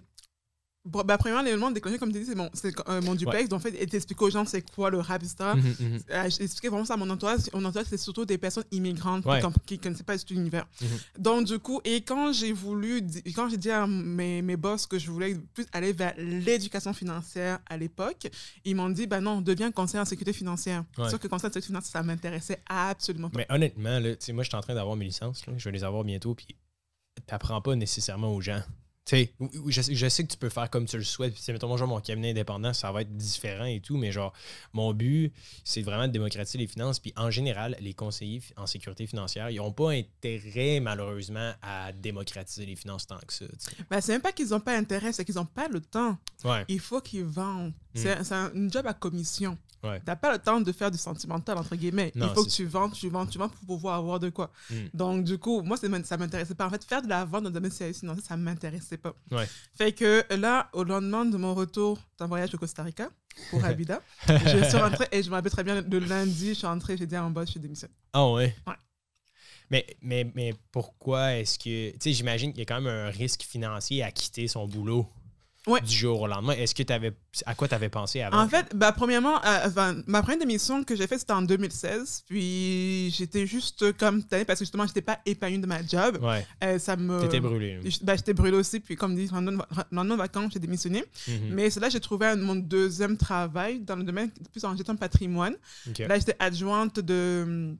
[0.86, 2.48] bon, bah, premièrement, l'élément déclenché, comme tu dis, c'est mon,
[2.88, 3.48] euh, mon duplex.
[3.48, 5.36] Donc, en fait, et t'expliques aux gens c'est quoi le rap, etc.
[5.54, 6.00] Mhm, mhm.
[6.10, 6.28] Euh,
[6.68, 7.40] vraiment ça à mon entourage.
[7.52, 9.40] Mon entourage, c'est surtout des personnes immigrantes Ouais.
[9.66, 10.66] qui, ne connaissaient pas cet univers.
[10.80, 10.88] Mhm.
[11.18, 13.02] Donc, du coup, et quand j'ai voulu,
[13.34, 17.58] quand j'ai dit à mes, mes boss que je voulais plus aller vers l'éducation financière
[17.68, 18.28] à l'époque,
[18.64, 20.84] ils m'ont dit, bah non, deviens conseiller en sécurité financière.
[20.98, 21.10] Ouais.
[21.10, 23.38] Sauf que conseiller en sécurité financière, ça m'intéressait absolument pas.
[23.38, 25.84] Mais honnêtement, là, moi, je suis en train d'avoir mes licences, là, je vais les
[25.84, 26.56] avoir bientôt, puis
[27.26, 28.62] t'apprends pas nécessairement aux gens.
[29.06, 29.32] Tu sais,
[29.68, 31.32] je, sais- je sais que tu peux faire comme tu le souhaites.
[31.32, 34.32] Puis, mettons, moi, genre, mon cabinet indépendant, ça va être différent et tout, mais genre,
[34.72, 36.98] mon but, c'est vraiment de démocratiser les finances.
[36.98, 42.66] Puis, en général, les conseillers en sécurité financière, ils n'ont pas intérêt, malheureusement, à démocratiser
[42.66, 43.44] les finances tant que ça.
[43.88, 46.18] Bah, c'est même pas qu'ils n'ont pas intérêt, c'est qu'ils n'ont pas le temps.
[46.44, 46.64] Ouais.
[46.66, 47.72] Il faut qu'ils vendent.
[47.94, 49.56] C'est c'est un une job à commission.
[49.82, 50.00] Ouais.
[50.00, 52.12] Tu n'as pas le temps de faire du sentimental, entre guillemets.
[52.14, 54.50] Non, Il faut que tu vends, tu vends, tu vends pour pouvoir avoir de quoi.
[54.70, 54.74] Mm.
[54.94, 56.66] Donc, du coup, moi, ça m'intéressait pas.
[56.66, 59.14] En fait, faire de la vente dans le domaine service financier, ça m'intéressait pas.
[59.30, 59.48] Ouais.
[59.74, 63.10] Fait que là, au lendemain de mon retour d'un voyage au Costa Rica,
[63.50, 66.66] pour Abida, je suis rentrée et je me rappelle très bien, le lundi, je suis
[66.66, 67.90] rentrée, j'ai dit à mon boss, je démissionne.
[68.12, 68.56] Ah ouais?
[68.66, 68.74] Ouais.
[69.70, 71.90] Mais, mais, mais pourquoi est-ce que.
[71.90, 75.08] Tu sais, j'imagine qu'il y a quand même un risque financier à quitter son boulot
[75.66, 75.80] Ouais.
[75.80, 76.52] du jour au lendemain.
[76.52, 77.12] Est-ce que tu avais.
[77.44, 78.38] À quoi tu avais pensé avant?
[78.40, 82.22] En fait, bah, premièrement, euh, enfin, ma première démission que j'ai faite, c'était en 2016.
[82.28, 86.18] Puis j'étais juste comme tannée parce que justement, j'étais pas épanouie de ma job.
[86.22, 87.20] Ouais, Euh, ça me...
[87.22, 87.74] t'étais brûlé.
[87.76, 87.80] là.
[87.84, 88.78] Je- bah, j'étais brûlée aussi.
[88.80, 91.04] Puis comme dit, le lendemain le lendemain de vacances, j'ai démissionné.
[91.26, 91.34] Mhm.
[91.50, 94.94] Mais c'est là que j'ai trouvé mon deuxième travail dans le domaine plus en gestion
[94.94, 95.56] de patrimoine.
[95.88, 95.98] Ok.
[95.98, 97.74] Là, j'étais adjointe de,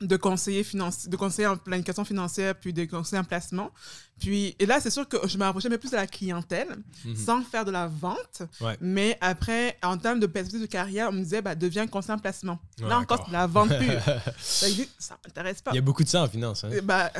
[0.00, 3.70] de conseiller financier, de conseiller en planification financière, puis de conseiller en placement.
[4.20, 6.68] Puis, et là, c'est sûr que je me rapprochais mais plus de la clientèle,
[7.04, 7.14] Mhm.
[7.16, 8.42] sans faire de la vente.
[8.60, 8.76] Ouais.
[8.80, 12.18] Mais après, en termes de perspective de carrière, on me disait, bah, deviens conseiller en
[12.18, 12.58] placement.
[12.80, 14.02] Ouais, là encore, c'est de la vente pure.
[14.38, 14.66] ça
[14.98, 15.70] ça m'intéresse pas.
[15.72, 16.64] Il y a beaucoup de ça en finance.
[16.64, 16.70] Hein?
[16.82, 17.12] Bah,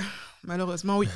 [0.45, 1.09] malheureusement, oui.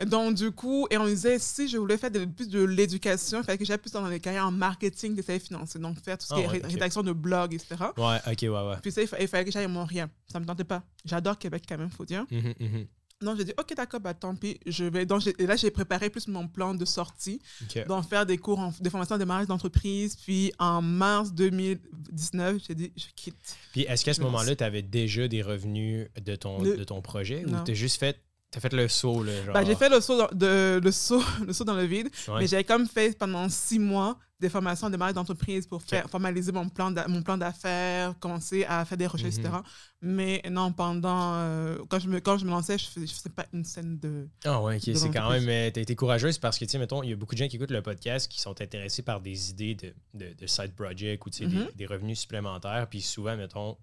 [0.06, 3.40] Donc, du coup, et on me disait, si je voulais faire de- plus de l'éducation,
[3.40, 5.80] il fallait que j'aille plus dans les carrières en marketing des services financiers.
[5.80, 7.76] Donc, faire tout ce qui Ah est ouais, rédaction de blogs, etc.
[7.96, 8.76] Ouais, ok, ouais, ouais.
[8.82, 10.08] Puis ça, il, fa- il fallait que j'aille à Montréal.
[10.30, 10.82] Ça me tentait pas.
[11.04, 12.24] J'adore Québec quand même, faut dire.
[12.30, 12.86] Mhm, mhm.
[13.24, 14.58] Donc, j'ai dit, OK, d'accord, bah tant pis.
[14.66, 15.06] Je vais...
[15.06, 17.40] Donc, et là, j'ai préparé plus mon plan de sortie.
[17.62, 17.86] Ok.
[17.86, 20.16] Donc, faire des cours en, de formation en démarrage d'entreprise.
[20.16, 23.56] Puis, en mars 2019, j'ai dit, je quitte.
[23.72, 27.00] Puis est-ce qu'à ce moment-là, tu avais déjà des revenus de ton, Le- de ton
[27.02, 27.60] projet Non.
[27.60, 28.20] ou t'as juste fait.
[28.52, 29.54] T'as fait le saut, là, genre.
[29.54, 32.10] Bah, j'ai fait le saut dans, de, le, saut, le saut dans le vide.
[32.28, 32.40] Ouais.
[32.40, 36.50] Mais j'avais comme fait pendant six mois des formations en démarrage d'entreprise pour faire, formaliser
[36.52, 39.40] mon plan d'a- mon plan d'affaires, commencer à faire des recherches, Mhm.
[39.46, 39.56] etc.
[40.02, 41.34] Mais non, pendant.
[41.36, 43.98] euh, quand, je me, quand je me lançais, je faisais, je faisais pas une scène
[44.00, 44.28] de.
[44.44, 45.48] Ah ouais, ok, de c'est quand même.
[45.48, 47.48] euh, T'as été courageuse parce que, tu sais, mettons, il y a beaucoup de gens
[47.48, 51.24] qui écoutent le podcast qui sont intéressés par des idées de, de, de side project
[51.24, 51.66] ou, tu sais, Mhm.
[51.68, 52.86] des, des revenus supplémentaires.
[52.90, 53.78] Puis souvent, mettons,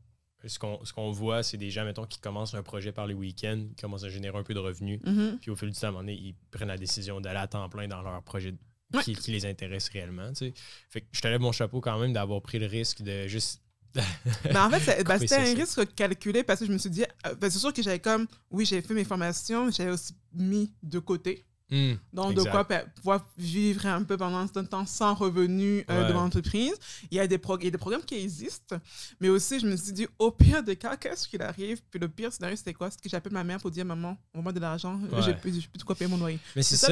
[0.45, 3.13] ce qu'on ce qu'on voit, c'est des gens, mettons, qui commencent un projet par les
[3.13, 4.99] week-ends, qui commencent à générer un peu de revenus.
[5.06, 5.38] Mhm.
[5.41, 7.47] Puis au fil du temps, à un moment donné, ils prennent la décision d'aller à
[7.47, 8.54] temps plein dans leur projet
[8.91, 9.04] Ouais.
[9.04, 10.30] qui, qui les intéresse réellement.
[10.30, 10.54] tu sais.
[10.89, 13.62] Fait que je te lève mon chapeau quand même d'avoir pris le risque de juste
[13.93, 17.36] Ben, en fait, ben, c'était un risque calculé parce que je me suis dit, euh,
[17.36, 20.97] ben, c'est sûr que j'avais comme, oui, j'ai fait mes formations, j'avais aussi mis de
[20.97, 21.45] côté.
[21.71, 26.03] Hmm, Donc, de quoi pouvoir vivre un peu pendant un certain temps sans revenu euh,
[26.03, 26.13] de Ouais.
[26.13, 26.73] mon entreprise.
[27.12, 28.77] Il y, a des prog- il y a des programmes qui existent,
[29.19, 31.82] mais aussi, je me suis dit, au pire des cas, qu'est-ce qu'il arrive?
[31.91, 32.89] Puis le pire scénario, c'était quoi?
[32.89, 35.21] C'est que j'appelle ma mère pour dire, maman, on moi de l'argent, Ouais.
[35.23, 36.39] j'ai plus, plus de quoi payer mon loyer.
[36.55, 36.88] Mais c'est ça,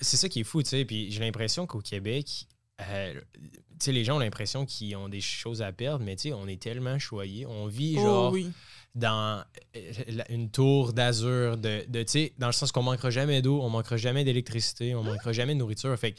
[0.00, 0.84] ça, ça qui est fou, tu sais.
[0.86, 2.46] Puis j'ai l'impression qu'au Québec,
[2.80, 6.22] euh, tu sais, les gens ont l'impression qu'ils ont des choses à perdre, mais tu
[6.28, 7.44] sais, on est tellement choyés.
[7.46, 8.50] On vit Oh genre oui.
[8.94, 9.42] Dans
[9.76, 9.92] euh,
[10.28, 13.70] une tour d'azur, de, de tu sais, dans le sens qu'on manquera jamais d'eau, on
[13.70, 15.96] manquera jamais d'électricité, on manquera jamais de nourriture.
[15.98, 16.18] Fait que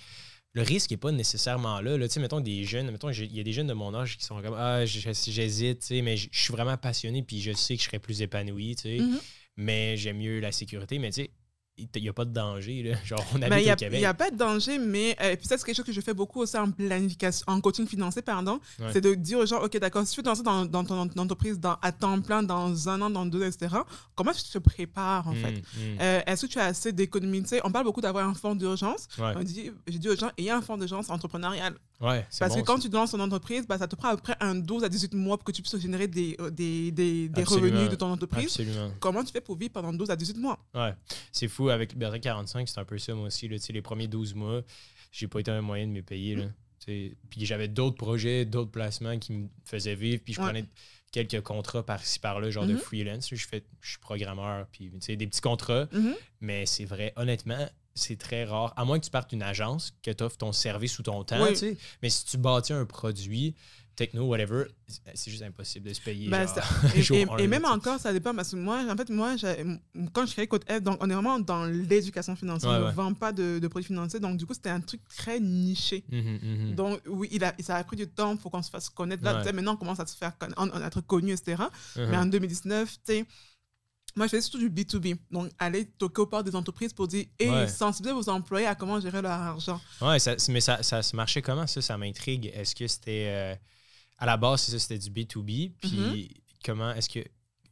[0.56, 1.98] le risque n'est pas nécessairement là.
[1.98, 2.08] là.
[2.08, 4.24] Tu sais, mettons des jeunes, mettons, il y a des jeunes de mon âge qui
[4.24, 7.82] sont comme Ah, j'hésite, tu sais, mais je suis vraiment passionné, puis je sais que
[7.82, 9.20] je serais plus épanoui, tu sais, Mhm.
[9.58, 10.98] mais j'aime mieux la sécurité.
[11.00, 11.32] Mais tu sais,
[11.78, 12.98] il n'y a pas de danger, là.
[13.04, 14.00] Genre, on Ben, habite n'y au a, Québec.
[14.00, 16.02] il y a pas de danger, mais euh, puis ça, c'est quelque chose que je
[16.02, 18.60] fais beaucoup aussi en planification, en coaching financier, pardon.
[18.80, 18.90] Ouais.
[18.94, 21.60] C'est de dire aux gens, OK, d'accord, si tu veux lancer dans, dans ton entreprise
[21.60, 23.76] dans, à temps plein, dans un an, dans deux ans, etc.,
[24.16, 25.52] comment tu te prépares, en fait?
[25.52, 25.98] Mm, mm.
[26.02, 27.44] Euh, Est-ce que tu as assez d'économies?
[27.64, 29.08] On parle beaucoup d'avoir un fonds d'urgence.
[29.18, 29.34] Ouais.
[29.88, 31.74] J'ai dit aux gens, ayez un fonds d'urgence entrepreneurial.
[32.04, 34.16] Ouais, Parce bon, que quand tu te lances ton entreprise, bah, ça te prend à
[34.18, 36.92] peu près un 12 à 18 mois pour que tu puisses générer des, euh, des,
[36.92, 38.46] des, des revenus de ton entreprise.
[38.46, 38.92] Absolument.
[39.00, 40.60] Comment tu fais pour vivre pendant 12 à 18 mois?
[40.74, 40.94] Ouais.
[41.32, 41.70] C'est fou.
[41.70, 43.48] Avec Bertrand 45, c'est un peu ça, moi aussi.
[43.48, 43.56] Là.
[43.70, 44.62] Les premiers 12 mois,
[45.12, 46.36] j'ai pas été un moyen de me payer.
[46.36, 46.46] Là.
[46.86, 50.22] Puis j'avais d'autres projets, d'autres placements qui me faisaient vivre.
[50.24, 50.48] Puis je Ouais.
[50.48, 50.66] prenais
[51.13, 52.80] quelques contrats par-ci, par-là, genre de Mhm.
[52.80, 53.30] freelance.
[53.34, 55.88] Je, fais, je suis programmeur, puis des petits contrats.
[55.94, 56.16] Mhm.
[56.42, 58.73] Mais c'est vrai, honnêtement, c'est très rare.
[58.75, 61.41] À moins que tu partes d'une agence, que tu offres ton service ou ton temps.
[61.43, 61.49] Oui.
[61.49, 61.77] tu sais.
[62.01, 63.56] Mais si tu bâtis un produit,
[63.95, 64.63] techno, whatever,
[65.13, 66.27] c'est juste impossible de se payer.
[66.27, 66.47] Ben,
[66.95, 69.36] genre, et, même encore, ça dépend parce que moi, en fait, moi,
[70.12, 72.71] quand je créais Code F, donc on est vraiment dans l'éducation financière.
[72.71, 72.91] Ouais, on ne ouais.
[72.93, 74.19] vend pas de, de produits financiers.
[74.19, 76.03] Donc, du coup, c'était un truc très niché.
[76.12, 76.75] Mhm, mhm.
[76.75, 79.23] Donc, oui, il a, ça a pris du temps pour qu'on se fasse connaître.
[79.23, 79.53] Là, Ouais.
[79.53, 81.62] maintenant, on commence à se faire conna- on- on- à être connu, etc.
[81.97, 83.25] Mais en 2019, tu sais,
[84.15, 85.17] moi, je faisais surtout du B2B.
[85.32, 87.67] Donc, aller toquer au port des entreprises pour dire et Ouais.
[87.67, 89.82] sensibiliser vos employés à comment gérer leur argent.
[90.02, 91.82] Ouais, ça- mais ça, ça se marchait comment, ça?
[91.82, 92.52] Ça m'intrigue.
[92.54, 93.26] Est-ce que c'était...
[93.28, 93.56] euh,
[94.19, 95.71] à la base, c'est ça, c'était du B2B.
[95.82, 96.30] Puis Mm-hmm.
[96.65, 97.19] comment est-ce que...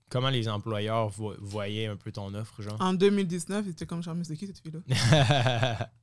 [0.10, 2.76] Comment les employeurs vo- voyaient un peu ton offre, genre?
[2.82, 5.90] En 2019, c'était comme, genre, mais c'est qui cette fille-là?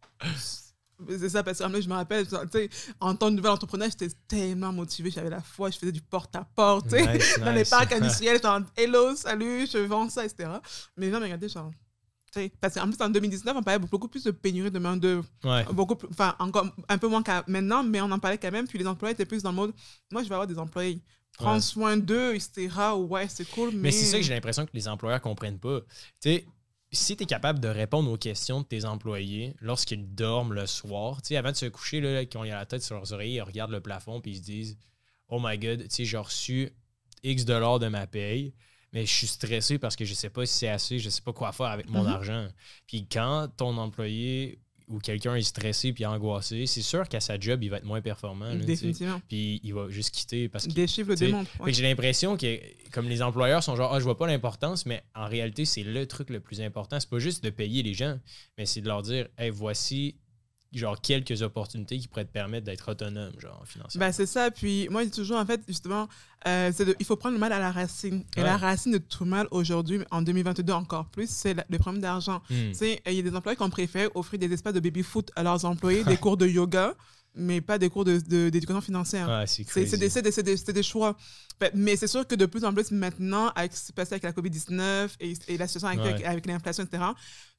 [1.08, 4.12] C'est ça, parce que je me rappelle, tu sais, en tant que nouvel entrepreneur, j'étais
[4.26, 7.92] tellement motivée, j'avais la foi, je faisais du porte-à-porte, tu sais, Nice, dans les parcs
[7.92, 10.50] industriels, genre, hello, salut, je vends ça, etc.
[10.96, 11.70] Mais gens me regardaient, genre,
[12.32, 15.24] tu sais, parce qu'en plus, en 2019, on parlait beaucoup plus de pénurie de main-d'œuvre,
[15.44, 15.64] Ouais.
[15.72, 18.66] beaucoup plus, enfin, encore un peu moins qu'à maintenant, mais on en parlait quand même,
[18.66, 19.72] puis les employés étaient plus dans le mode,
[20.10, 21.00] moi, je vais avoir des employés,
[21.38, 21.60] prends Ouais.
[21.60, 22.68] soin d'eux, etc.
[22.96, 23.78] Ouais, c'est cool, mais.
[23.82, 25.80] Mais c'est ça que j'ai l'impression que les employeurs comprennent pas.
[26.20, 26.46] Tu sais,
[26.90, 31.20] si tu es capable de répondre aux questions de tes employés lorsqu'ils dorment le soir,
[31.22, 33.34] tu sais, avant de se coucher, là, quand ils ont la tête sur leurs oreilles,
[33.34, 34.78] ils regardent le plafond puis ils se disent
[35.28, 36.70] Oh my god, tu sais, j'ai reçu
[37.22, 38.54] X dollars de ma paye,
[38.92, 41.32] mais je suis stressé parce que je sais pas si c'est assez, je sais pas
[41.34, 42.08] quoi faire avec mon Mhm.
[42.08, 42.48] argent.
[42.86, 47.62] Puis quand ton employé ou quelqu'un est stressé puis angoissé, c'est sûr qu'à sa job,
[47.62, 48.46] il va être moins performant.
[48.46, 48.56] là.
[48.56, 49.20] Définitivement.
[49.28, 51.50] Puis il va juste quitter parce qu'il Des chiffres le démontrent.
[51.60, 51.70] ouais.
[51.70, 52.58] que j'ai l'impression que
[52.90, 56.06] comme les employeurs sont genre ah je vois pas l'importance mais en réalité c'est le
[56.06, 58.18] truc le plus important c'est pas juste de payer les gens
[58.56, 60.16] mais c'est de leur dire hey voici
[60.72, 64.06] genre quelques opportunités qui pourraient te permettre d'être autonome genre financièrement.
[64.06, 64.50] Ben, c'est ça.
[64.50, 66.08] Puis moi, je dis toujours, en fait, justement,
[66.46, 68.22] euh, c'est de- il faut prendre le mal à la racine.
[68.36, 68.46] Et Ouais.
[68.46, 72.42] la racine de tout mal aujourd'hui, en 2022 encore plus, c'est le problème d'argent.
[72.48, 75.30] Tu sais, il y a des employés qui ont préféré offrir des espaces de baby-foot
[75.36, 76.94] à leurs employés, des cours de yoga,
[77.34, 79.26] mais pas des cours de- de- d'éducation financière.
[79.28, 81.16] Ouais, c'est des, c'est des, c'est des- c'est des choix.
[81.74, 84.22] Mais c'est sûr que de plus en plus maintenant, avec ce qui s'est passé avec
[84.24, 86.24] la COVID-19 et, et la situation avec, Ouais.
[86.24, 87.02] avec l'inflation, etc.,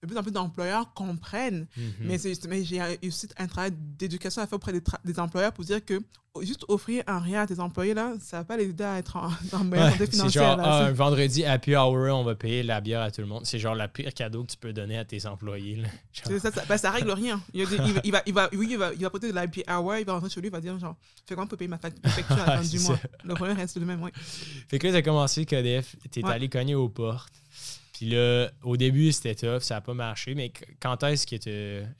[0.02, 1.84] de plus en plus d'employeurs comprennent Mhm.
[2.02, 5.52] mais, c'est juste- mais j'ai aussi un travail d'éducation à faire auprès des, des employeurs
[5.52, 6.00] pour dire que
[6.42, 9.18] juste offrir un rien à tes employés, là, ça va pas les aider à être
[9.18, 10.44] en, en meilleure Ouais, santé c'est financière.
[10.44, 10.86] genre là.
[10.86, 13.76] un vendredi happy hour on va payer la bière à tout le monde c'est genre
[13.76, 15.90] la pire cadeau que tu peux donner à tes employés là.
[16.30, 17.42] Genre, ça, ça, ben, ça règle rien.
[17.54, 19.38] Il, va, il va, il va, il va- oui, il va, il va porter de
[19.38, 20.96] l'IP hour, il va rentrer chez lui, il va dire genre,
[21.28, 23.00] fais comment pour payer ma fac- ma facture à la fin du mois?
[23.26, 24.12] Le problème reste le même, oui.
[24.68, 26.32] Fait que là, t'as commencé Codef, t'es Ouais.
[26.32, 27.34] allé cogner aux portes.
[27.94, 30.34] Puis là, au début, c'était tough, ça n'a pas marché.
[30.34, 31.50] Mais qu- quand est-ce que tu.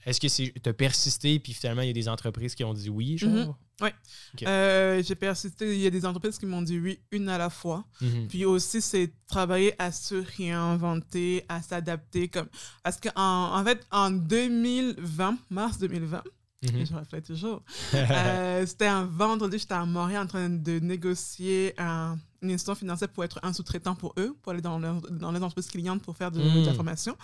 [0.06, 2.88] Est-ce que c'est t'as persisté, puis finalement, il y a des entreprises qui ont dit
[2.88, 3.30] oui, genre?
[3.30, 3.54] Mhm.
[3.82, 4.42] Ok.
[4.46, 7.48] Euh, j'ai persisté, il y a des entreprises qui m'ont dit oui, une à la
[7.50, 7.84] fois.
[8.00, 8.28] Mhm.
[8.28, 12.28] Puis aussi, c'est travailler à se réinventer, à s'adapter.
[12.28, 12.48] comme
[12.82, 16.22] Parce qu'en en fait, en 2020, mars 2020,
[16.62, 16.76] Mhm.
[16.76, 17.62] et je reflète toujours,
[17.94, 23.08] Euh, c'était un vendredi, j'étais à Montréal en train de négocier un- une institution financière
[23.08, 26.16] pour être un sous-traitant pour eux, pour aller dans leur, dans les entreprises clientes pour
[26.16, 26.62] faire de, Mm.
[26.62, 27.16] de la formation.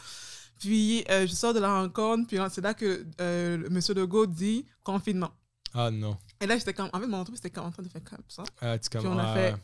[0.58, 4.64] Puis euh, je sors de la rencontre, puis c'est là que euh, monsieur Legault dit
[4.82, 5.30] confinement.
[5.74, 6.16] Ah non.
[6.40, 6.88] Et là, j'étais comme.
[6.94, 8.42] En fait, mon entreprise, c'était en train de faire comme ça.
[8.62, 9.56] Ah, tu Puis on a ah, fait-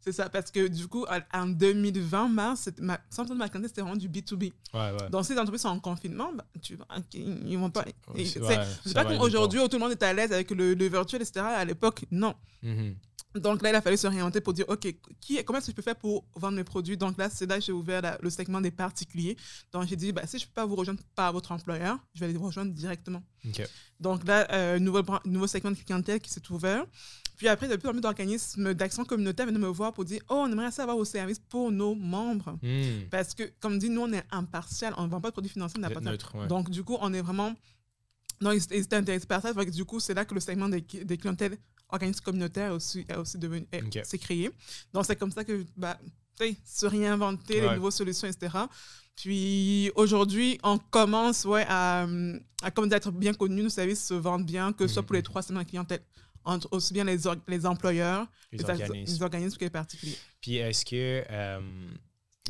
[0.00, 3.68] C'est ça, parce que du coup, en- en 2020, mars, ma, 100% de ma clientèle,
[3.68, 4.42] c'était vraiment du B2B.
[4.44, 4.52] ouais,
[4.92, 5.10] ouais.
[5.10, 6.76] Donc, si les entreprises sont en confinement, bah, tu
[7.46, 7.84] ils vont pas.
[8.40, 10.32] Ouais, c'est ça pas va comme aller aujourd'hui où tout le monde est à l'aise
[10.32, 11.40] avec le, le virtuel, etc.
[11.40, 12.34] À l'époque, non.
[12.62, 12.96] Mhm.
[13.36, 15.76] Donc là, il a fallu se réorienter pour dire, OK, qui, comment est-ce que je
[15.76, 16.96] peux faire pour vendre mes produits?
[16.96, 19.36] Donc là, c'est là que j'ai ouvert la- le segment des particuliers.
[19.72, 22.20] Donc j'ai dit, bah, si je ne peux pas vous rejoindre par votre employeur, je
[22.24, 23.22] vais les rejoindre directement.
[24.00, 26.84] Donc là, euh, nouveau, nouveau segment de clientèle qui s'est ouvert.
[27.40, 30.42] Puis après, de plus en plus d'organismes d'action communautaire venaient me voir pour dire, oh,
[30.46, 32.58] on aimerait ça avoir vos services pour nos membres.
[32.62, 33.08] Hmm.
[33.10, 35.78] Parce que, comme dit, nous, on est impartial, on ne vend pas de produits financiers,
[35.78, 36.46] on n'a pas neutre, ouais.
[36.48, 37.54] donc, du coup, on est vraiment.
[38.42, 39.54] Non, ils, étaient intéressés par ça.
[39.54, 41.56] Du coup, c'est là que le segment des, des clientèles
[41.88, 44.00] organismes communautaires aussi, a aussi devenu, est- Ok.
[44.04, 44.50] s'est créé.
[44.92, 45.98] Donc, c'est comme ça que, bah,
[46.66, 47.70] se réinventer, Ouais.
[47.70, 48.54] les nouvelles solutions, etc.
[49.16, 52.06] Puis aujourd'hui, on commence ouais, à,
[52.62, 55.20] à comme d'être bien connu, nos services se vendent bien, que ce soit pour les
[55.20, 55.24] Mhm.
[55.24, 56.00] trois segments de clientèle,
[56.44, 59.14] entre aussi bien les, les employeurs, Les organismes.
[59.14, 60.16] les organismes que les particuliers.
[60.40, 61.60] Puis est-ce que, euh,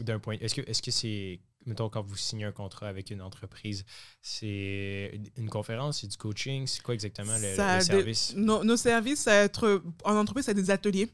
[0.01, 3.21] d'un point, est-ce que est-ce que c'est, mettons, quand vous signez un contrat avec une
[3.23, 3.85] entreprise,
[4.23, 8.35] c'est une conférence, c'est du coaching, c'est quoi exactement le, le service?
[8.37, 11.09] Nos, nos services, ça va être, en entreprise, c'est des ateliers.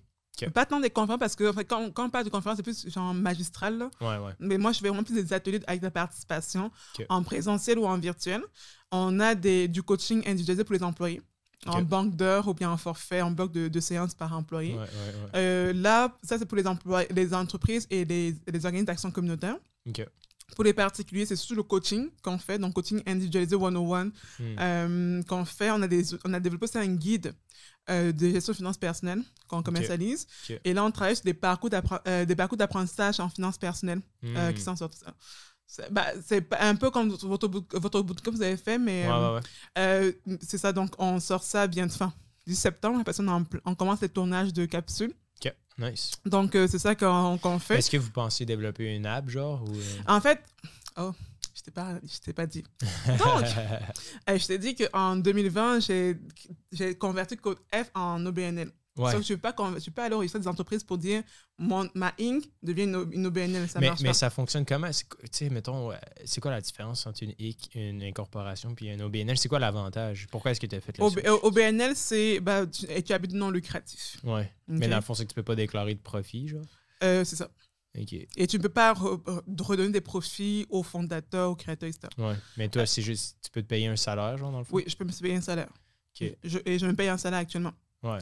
[0.53, 3.15] Pas tant des conférences, parce que quand, quand on parle de conférences, c'est plus genre
[3.15, 3.79] magistral.
[3.79, 3.91] là.
[4.03, 4.33] Ouais, ouais.
[4.39, 6.71] Mais moi, je fais vraiment plus des ateliers avec la participation
[7.09, 8.43] en présentiel ou en virtuel.
[8.93, 11.23] On a des, du coaching individualisé pour les employés,
[11.67, 14.73] en banque d'heures ou bien en forfait, en bloc de, de séances par employé.
[14.75, 15.31] Ouais, ouais, ouais.
[15.37, 19.57] Euh, là, ça, c'est pour les, emplois, les entreprises et les, les organismes d'action communautaire.
[20.55, 24.11] Pour les particuliers, c'est surtout le coaching qu'on fait, donc coaching individualisé 101 Hmm.
[24.61, 25.71] euh, qu'on fait.
[25.73, 27.35] On a, des, on a développé un guide
[27.91, 30.27] euh, de gestion de finances personnelles qu'on commercialise.
[30.65, 31.71] Et là, on travaille sur des parcours
[32.07, 34.53] euh, d'apprentissage en finances personnelles Hmm.
[34.55, 35.03] qui s'en sortent.
[35.67, 36.07] C'est bah,
[36.61, 39.43] un peu comme votre, votre bootcamp que vous avez fait, mais Ouais, euh, ouais, ouais.
[39.79, 40.73] euh, c'est ça.
[40.73, 42.13] Donc, on sort ça bientôt, fin
[42.47, 45.13] du septembre, parce qu'on on commence les tournages de capsules.
[45.45, 46.13] OK, nice.
[46.25, 47.79] Donc, euh, c'est ça qu'on qu'on fait.
[47.79, 49.65] Est-ce que vous pensez développer une app, genre?
[49.65, 49.75] Ou...
[50.07, 50.41] En fait,
[50.97, 51.13] oh,
[51.55, 52.63] je t'ai pas, je t'ai pas dit.
[53.09, 53.45] Donc,
[54.29, 56.17] je t'ai dit qu'en 2020, j'ai
[56.71, 58.71] j'ai converti Code F en OBNL.
[58.99, 59.13] Ouais.
[59.13, 60.83] Sauf que je ne peux, pas conver- je peux pas aller au registre des entreprises
[60.85, 61.23] pour dire
[61.59, 62.45] mon, ma Inc.
[62.63, 63.69] devient une, une OBNL.
[63.69, 64.15] Ça mais, marche mais pas.
[64.15, 64.93] ça fonctionne comment?
[64.93, 65.91] C'est quoi- Tu sais, mettons,
[66.25, 69.37] c'est quoi la différence entre une IC, une incorporation, puis un OBNL?
[69.39, 70.27] C'est quoi l'avantage?
[70.31, 73.33] Pourquoi est-ce que tu as fait le OB- euh, OBNL, c'est bah, tu, tu habites
[73.33, 74.19] non lucratif.
[74.25, 74.51] Ouais.
[74.69, 76.65] Mais dans le fond, c'est que tu peux pas déclarer de profit, genre?
[77.03, 77.49] Euh, c'est ça.
[77.99, 78.13] OK.
[78.13, 82.09] Et tu ne peux pas re- re- redonner des profits aux fondateurs, aux créateurs, etc.
[82.19, 82.35] Ouais.
[82.59, 84.77] Mais toi, c'est juste, tu peux te payer un salaire, genre, dans le fond?
[84.77, 85.71] Oui, je peux me payer un salaire.
[86.21, 86.31] OK.
[86.45, 87.73] Je- et je me paye un salaire actuellement.
[88.03, 88.19] Ouais.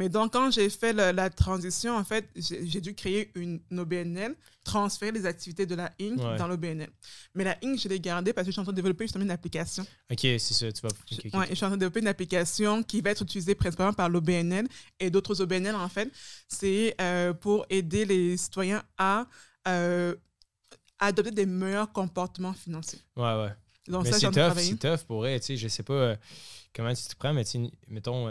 [0.00, 3.80] Mais donc, quand j'ai fait la, la transition, en fait, j'ai dû créer une, une
[3.80, 4.34] OBNL,
[4.64, 6.18] transférer les activités de la Inc.
[6.18, 6.38] Ouais.
[6.38, 6.88] dans l'OBNL.
[7.34, 9.24] Mais la Inc., je l'ai gardée parce que je suis en train de développer justement
[9.24, 9.84] une application.
[10.10, 10.88] OK, c'est ça, tu vas...
[11.10, 13.22] Je- ok, ok, ouais, je suis en train de développer une application qui va être
[13.22, 14.66] utilisée principalement par l'OBNL
[14.98, 16.10] et d'autres OBNL, en fait.
[16.48, 19.26] C'est euh, pour aider les citoyens à
[19.68, 20.14] euh,
[20.98, 23.00] adopter des meilleurs comportements financiers.
[23.16, 23.50] Ouais, ouais.
[23.88, 26.16] Donc, mais ça, c'est tough, c'est tough pour vrai, tu sais, je sais pas euh,
[26.74, 27.44] comment tu te prends, mais
[27.88, 28.28] mettons,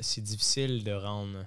[0.00, 1.46] c'est difficile de rendre...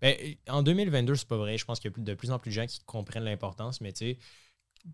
[0.00, 0.16] Ben,
[0.48, 2.54] en 2022, c'est pas vrai, je pense qu'il y a de plus en plus de
[2.54, 4.18] gens qui comprennent l'importance, mais tu sais,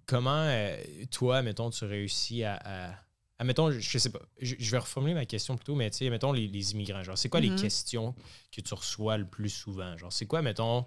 [0.07, 0.77] comment euh,
[1.11, 2.57] toi, mettons, tu réussis à...
[2.65, 2.95] à-
[3.39, 5.97] à, mettons, je, je sais pas, je, je vais reformuler ma question plutôt, mais tu
[5.97, 7.49] sais, mettons les, les immigrants, genre, c'est quoi Mhm.
[7.49, 8.15] les questions
[8.53, 9.97] que tu reçois le plus souvent?
[9.97, 10.85] Genre, c'est quoi, mettons,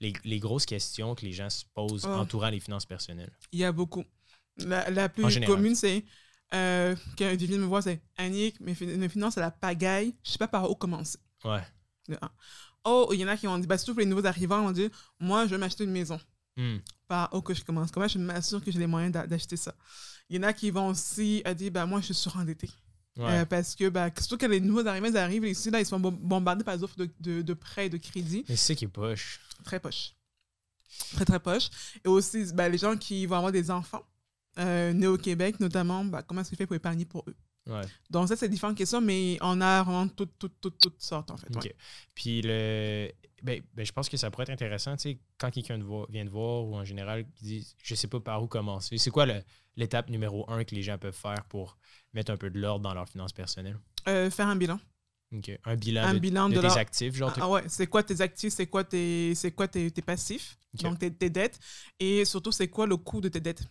[0.00, 2.08] les, les grosses questions que les gens se posent Oh.
[2.08, 3.30] entourant les finances personnelles?
[3.52, 4.02] Il y a beaucoup.
[4.56, 6.04] La, la plus commune, c'est
[6.54, 10.38] euh, quand vient me voir, c'est Annick, mes, mes finances à la pagaille, je sais
[10.38, 11.18] pas par où commencer.
[11.44, 11.62] Ouais.
[12.08, 12.30] De un.
[12.84, 14.72] Oh, il y en a qui ont dit, bah, surtout pour les nouveaux arrivants, on
[14.72, 16.18] dit, moi, je vais m'acheter une maison.
[16.56, 16.78] Hmm.
[17.06, 19.74] Par où que je commence Comment je m'assure que j'ai les moyens d'a- d'acheter ça?
[20.28, 22.70] Il y en a qui vont aussi euh, dire, bah, moi, je suis surendettée.
[23.16, 23.40] Ouais.
[23.40, 26.00] Euh, parce que, bah, surtout que les nouveaux arrivants ils arrivent ici, là, ils sont
[26.00, 28.44] bom- bombardés par des offres de, de, de prêts et de crédit.
[28.48, 29.40] mais c'est qui est poche.
[29.64, 30.14] Très poche.
[31.14, 31.68] Très, très poche.
[32.04, 34.02] Et aussi, bah, les gens qui vont avoir des enfants,
[34.58, 37.36] euh, nés au Québec notamment, bah, comment est-ce qu'ils font pour épargner pour eux?
[37.66, 37.82] Ouais.
[38.08, 41.36] Donc, ça, c'est différentes questions, mais on a vraiment toutes, toutes, toutes, toutes sortes, en
[41.36, 41.54] fait.
[41.56, 41.74] Ouais.
[42.14, 43.10] Puis le.
[43.42, 45.78] Ben, ben, je pense que ça pourrait être intéressant, tu sais, quand quelqu'un
[46.10, 48.98] vient de voir ou en général qui dit je sais pas par où commencer.
[48.98, 49.26] C'est quoi
[49.76, 51.78] l'étape numéro un que les gens peuvent faire pour
[52.12, 53.78] mettre un peu de l'ordre dans leurs finances personnelles?
[54.08, 54.78] Euh, faire un bilan.
[55.64, 57.32] Un bilan Un de, bilan de de tes leur- actifs, genre.
[57.36, 60.58] Ah, ah ouais, c'est quoi tes actifs, c'est quoi tes, c'est quoi tes, tes passifs,
[60.74, 61.58] donc tes, tes dettes,
[61.98, 63.62] et surtout, c'est quoi le coût de tes dettes?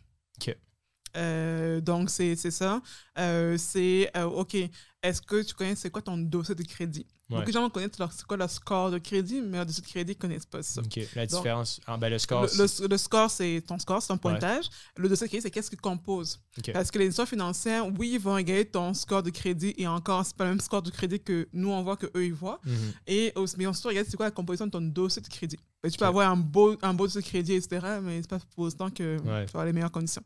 [1.18, 2.82] Euh, donc, c'est ça.
[3.18, 4.56] Euh, c'est, euh, OK,
[5.02, 7.06] est-ce que tu connais, c'est quoi ton dossier de crédit?
[7.30, 7.38] Ouais.
[7.38, 9.88] Beaucoup de gens connaissent leur, c'est quoi leur score de crédit, mais leur dossier de
[9.88, 10.82] crédit, ne connaissent pas ça.
[10.82, 11.00] OK.
[11.16, 11.80] La Donc, différence.
[11.86, 12.42] ah, ben, le score.
[12.42, 14.66] Le, c'est- le- le score, c'est ton score, c'est ton pointage.
[14.98, 16.40] Le dossier de crédit, c'est qu'est-ce qui compose.
[16.58, 16.72] OK.
[16.74, 20.26] Parce que les institutions financières, oui, ils vont regarder ton score de crédit et encore,
[20.26, 22.60] c'est pas le même score de crédit que nous, on voit, que eux ils voient.
[22.66, 22.94] Mhm.
[23.06, 25.60] Et aussi, mais ensuite, regarde c'est quoi la composition de ton dossier de crédit.
[25.84, 28.40] Ben, tu peux avoir un beau, un beau dossier de crédit, etc., mais c'est pas
[28.56, 29.46] pour autant que Ouais.
[29.46, 30.24] tu avoir les meilleures conditions.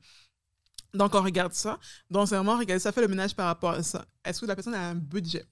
[0.94, 1.80] Donc, on regarde ça.
[2.10, 4.06] Donc, c'est vraiment regarder ça, fait le ménage par rapport à ça.
[4.24, 5.46] Est-ce que la personne a un budget?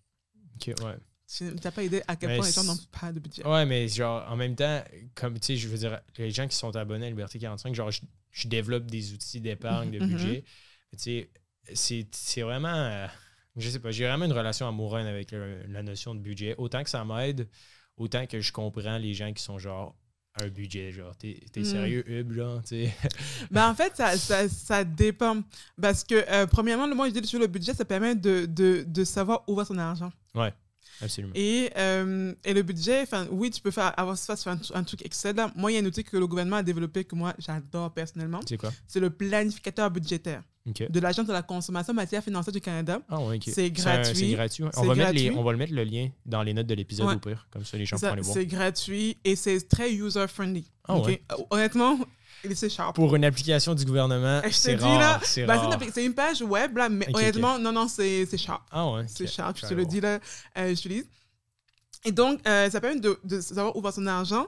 [0.55, 0.97] OK, ouais.
[1.27, 3.45] Tu n'as pas idée à quel Mais point les gens n'ont pas de budget.
[3.47, 4.83] Ouais, mais genre, en même temps,
[5.15, 7.89] comme tu sais, je veux dire, les gens qui sont abonnés à Liberté 45, genre,
[7.89, 8.01] je,
[8.31, 10.43] je développe des outils d'épargne, de Mhm, budget.
[10.91, 11.29] Tu sais,
[11.73, 12.67] c'est- c'est vraiment.
[12.75, 13.07] euh,
[13.55, 16.55] je sais pas, j'ai vraiment une relation amoureuse avec le- la notion de budget.
[16.57, 17.47] Autant que ça m'aide,
[17.97, 19.95] autant que je comprends les gens qui sont genre
[20.41, 20.91] un budget.
[20.91, 21.65] Genre, t'es t'es Mm.
[21.65, 22.93] sérieux, Hub, là, tu sais.
[23.51, 25.41] Ben, en fait, ça, ça, ça dépend.
[25.81, 28.83] Parce que, euh, premièrement, le moi, je dis sur le budget, ça permet de, de,
[28.87, 30.11] de savoir où va son argent.
[31.03, 31.33] Absolument.
[31.35, 34.83] Et, euh, et le budget, enfin, oui, tu peux faire, avoir ça sur un, un
[34.83, 35.35] truc Excel.
[35.35, 35.51] là.
[35.55, 38.39] Moi, il y a un outil que le gouvernement a développé que moi, j'adore personnellement.
[38.47, 38.71] C'est quoi?
[38.87, 42.99] C'est le planificateur budgétaire De l'Agence de la consommation matière financière du Canada.
[43.09, 43.43] Ah, ouais, ok.
[43.51, 44.15] C'est gratuit.
[44.15, 44.63] C'est gratuit.
[44.75, 45.39] On, va mettre les- gratuit.
[45.39, 47.15] on va le mettre le lien dans les notes de l'épisode Ouais.
[47.15, 47.47] au pire.
[47.51, 48.33] Comme ça, les gens pourront les voir.
[48.35, 50.65] C'est gratuit et c'est très user-friendly.
[50.87, 51.07] Ah Ok?
[51.07, 51.23] ouais.
[51.31, 51.97] Euh, Honnêtement,
[52.53, 52.95] c'est sharp.
[52.95, 55.19] Pour une application du gouvernement, c'est rare.
[55.25, 58.61] C'est une page web, là, mais honnêtement, non, non, c'est sharp.
[58.71, 59.05] Ah ouais.
[59.07, 59.29] C'est ok.
[59.31, 60.19] sharp, je te le dis là,
[60.59, 61.05] euh, j'utilise.
[62.05, 64.45] Et donc, euh, ça permet de, de savoir où va son argent.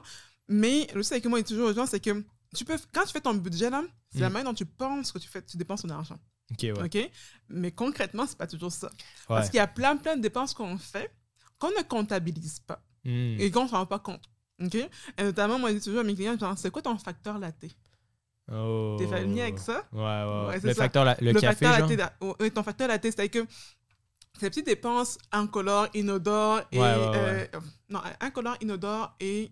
[0.48, 2.22] Mais le truc avec moi, il dit toujours aux gens, c'est que
[2.54, 4.32] tu peux, quand tu fais ton budget, là, c'est la Mm.
[4.32, 6.18] manière dont tu penses que tu, fais, tu dépenses ton argent.
[6.52, 6.72] Ok, ouais.
[6.84, 7.10] OK?
[7.48, 8.86] Mais concrètement, c'est pas toujours ça.
[8.88, 8.92] Ouais.
[9.28, 11.10] Parce qu'il y a plein, plein de dépenses qu'on fait
[11.58, 13.36] qu'on ne comptabilise pas Hmm.
[13.38, 14.24] et qu'on ne s'en rend pas compte.
[14.62, 14.74] OK?
[14.74, 17.64] Et notamment, moi, je dis toujours à mes clients, c'est quoi ton facteur latte?
[18.52, 18.96] Oh.
[18.98, 19.84] T'es familier avec ça?
[19.92, 20.04] Ouais, ouais.
[20.04, 20.46] ouais.
[20.48, 20.82] Ouais, c'est le ça.
[20.82, 21.96] facteur, la- le, café, facteur genre.
[22.40, 23.38] latte, ton facteur latte, c'est que
[24.40, 26.78] des petites dépenses incolores, inodores et.
[26.78, 27.50] Ouais, ouais, ouais.
[27.54, 29.50] euh, non, incolores, inodores et.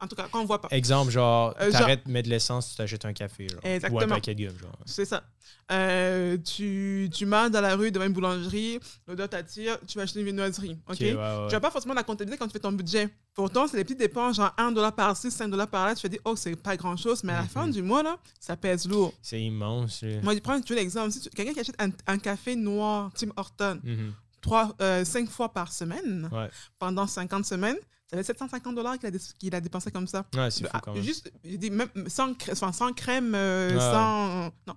[0.00, 0.68] En tout cas, qu'on ne voit pas.
[0.70, 3.60] Exemple, genre, Euh, t'arrêtes de mettre de l'essence, tu t'achètes un café, genre.
[3.64, 4.06] Ou un Exactement.
[4.14, 4.78] paquet de gomme, genre.
[4.86, 5.24] C'est ça.
[5.70, 10.20] Euh, tu, tu marches dans la rue devant une boulangerie, l'odeur t'attire, tu vas acheter
[10.20, 10.78] une viennoiserie.
[10.88, 10.94] OK?
[10.94, 11.46] Ok, ouais, ouais.
[11.48, 13.08] Tu vas pas forcément la comptabiliser quand tu fais ton budget.
[13.34, 15.94] Pourtant, c'est des petites dépenses, genre 1 dollar par-ci, 5 dollars par-là.
[15.94, 17.48] Tu te dis, oh, c'est pas grand-chose, mais à la Mhm.
[17.48, 19.12] fin du mois, là, ça pèse lourd.
[19.20, 20.20] C'est immense, là.
[20.22, 21.10] Moi, je prends l'exemple.
[21.12, 24.12] Si tu- quelqu'un qui achète un, un café noir, Tim Horton, Mhm.
[24.40, 26.48] trois, euh, cinq fois par semaine, Ouais.
[26.78, 27.76] pendant 50 semaines,
[28.10, 30.24] ça fait 750 dollars qu'il a, qu'il a dépensé comme ça.
[30.34, 31.02] Ouais, c'est fou quand même.
[31.02, 33.78] Juste, je dis, même sans, enfin, sans crème, euh, Ouais.
[33.80, 34.44] sans.
[34.66, 34.76] Non.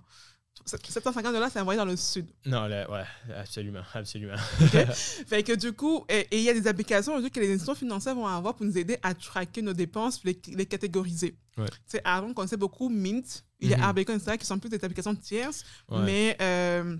[0.64, 2.26] 750 dollars, c'est envoyé dans le sud.
[2.46, 3.02] Non, là, ouais,
[3.36, 4.36] absolument, absolument.
[5.26, 8.14] Fait que du coup, et il y a des applications aujourd'hui que les institutions financières
[8.14, 11.36] vont avoir pour nous aider à tracker nos dépenses, les, les catégoriser.
[11.56, 11.66] Ouais.
[11.68, 13.82] Tu sais, avant, on connaissait beaucoup Mint, il y a Mhm.
[13.82, 16.02] Arbecon, etc., qui sont plus des applications tierces, Ouais.
[16.04, 16.96] mais euh,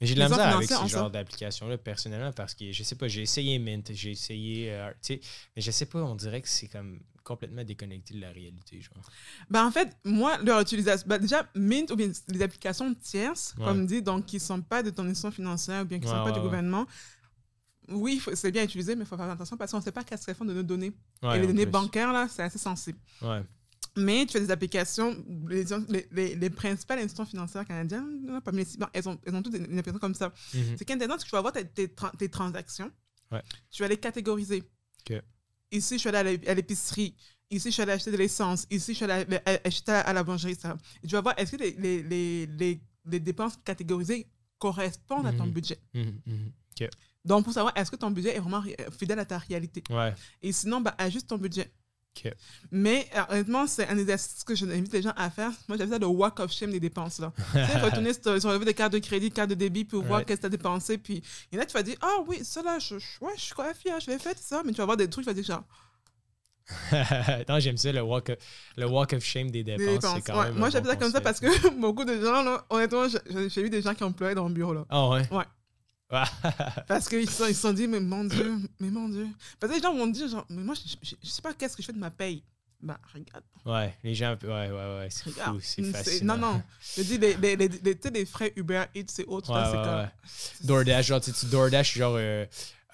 [0.00, 3.08] Mais j'ai de la misère avec ce genre d'application-là, personnellement, parce que je sais pas,
[3.08, 4.72] j'ai essayé Mint, j'ai essayé.
[4.72, 5.20] euh, tu sais,
[5.56, 9.02] mais je sais pas, on dirait que c'est comme complètement déconnecté de la réalité, genre.
[9.48, 11.06] Ben, en fait, moi, leur utilisation.
[11.08, 13.64] ben, déjà, Mint ou bien les applications tierces, Ouais.
[13.64, 16.10] comme dit, donc qui ne sont pas de ton institution financière ou bien qui ne
[16.10, 16.84] sont Ouais, pas du gouvernement.
[17.88, 20.18] Oui, c'est bien utilisé, mais il faut faire attention parce qu'on ne sait pas qu'elles
[20.34, 20.92] font de nos données.
[21.34, 22.98] Et les données bancaires, là, c'est assez sensible.
[23.20, 23.42] Ouais.
[23.96, 25.14] Mais tu as des applications,
[25.48, 29.52] les, les, les, les principales institutions financières canadiennes, parmi les- elles, ont, elles ont toutes
[29.52, 30.32] des, des applications comme ça.
[30.54, 30.76] Mhm.
[30.78, 32.90] C'est qu'intéressant, c'est que tu vas voir tes, tes, tra- tes transactions.
[33.30, 33.42] Ouais.
[33.70, 34.62] Tu vas les catégoriser.
[35.70, 37.14] Ici, je suis allé à l'é- à l'épicerie.
[37.50, 38.66] Ici, je suis allé acheter de l'essence.
[38.70, 40.54] Ici, je suis allé acheter à la boulangerie.
[40.54, 40.76] Ça.
[41.02, 44.26] Et tu vas voir, est-ce que les, dépenses catégorisées
[44.58, 45.52] correspondent à ton Mhm.
[45.52, 45.78] budget?
[45.94, 46.52] Mhm, mhm.
[47.24, 49.82] Donc, pour savoir, est-ce que ton budget est vraiment ré- fidèle à ta réalité?
[49.90, 50.12] Ouais.
[50.42, 51.72] Et sinon, bah, ajuste ton budget.
[52.70, 55.50] Mais euh, honnêtement, c'est un exercice que j'invite les gens à faire.
[55.68, 57.18] Moi, j'appelle ça le walk of shame des dépenses.
[57.18, 57.32] Là.
[57.36, 60.24] tu sais, retourner sur, sur le des cartes de crédit, cartes de débit pour voir
[60.24, 60.98] qu'est-ce que tu as dépensé.
[60.98, 63.32] Puis il y en a, tu vas dire, ah oui, ça là, je, je- ouais,
[63.36, 64.62] je suis fier, je l'ai fait, ça.
[64.64, 65.64] Mais tu vas voir des trucs, tu vas dire, genre,
[67.48, 68.36] non, j'aime ça, le walk, of,
[68.76, 70.14] le walk of shame des des dépenses.
[70.14, 72.42] C'est quand Ouais, même moi, j'appelle bon ça comme ça parce que beaucoup de gens,
[72.42, 74.72] là, honnêtement, j'ai j'ai vu des gens qui ont pleuré dans mon bureau.
[74.72, 74.84] Là.
[74.88, 75.08] Ah?
[75.08, 75.28] Ouais?
[75.30, 75.44] Ouais.
[76.88, 79.26] Parce qu'ils se sont, ils se sont dit, mais mon Dieu, mais mon Dieu.
[79.58, 81.76] Parce que les gens vont dire, genre, mais moi, je, je, je sais pas qu'est-ce
[81.76, 82.42] que je fais de ma paye.
[82.80, 83.44] Bah, regarde.
[83.64, 84.36] ouais, les gens.
[84.42, 85.08] Ouais, ouais, ouais.
[85.10, 86.22] C'est fou, c'est.
[86.22, 86.60] Non, non.
[86.96, 89.76] Je dis, les, les, les, les, les frais Uber Eats et autres, Ouais, là, c'est
[89.78, 89.94] ouais, comme.
[90.00, 90.66] ouais.
[90.66, 92.44] DoorDash, genre, tu tu DoorDash, genre euh,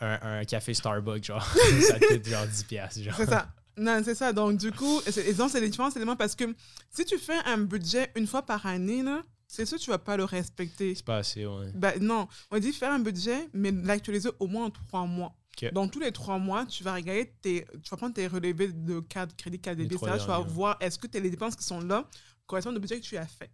[0.00, 1.42] un, un café Starbucks, genre,
[1.88, 3.14] ça te coûte genre 10$, piastres, genre.
[3.16, 3.48] C'est ça.
[3.78, 4.33] Non, c'est ça.
[4.35, 6.44] Donc, du coup, c'est- donc, c'est les différents éléments parce que
[6.90, 10.17] si tu fais un budget une fois par année, là, c'est sûr tu vas pas
[10.17, 10.95] le respecter.
[10.95, 11.73] C'est pas assez, ouais.
[11.75, 15.35] Ben, non, on dit faire un budget, mais l'actualiser au moins en trois mois.
[15.73, 19.01] Donc, tous les trois mois, tu vas regarder tes, tu vas prendre tes relevés de
[19.01, 19.96] carte, crédit, carte débit.
[19.99, 22.09] Tu vas voir est-ce que t'es- les dépenses qui sont là
[22.46, 23.51] correspondent au budget que tu as fait.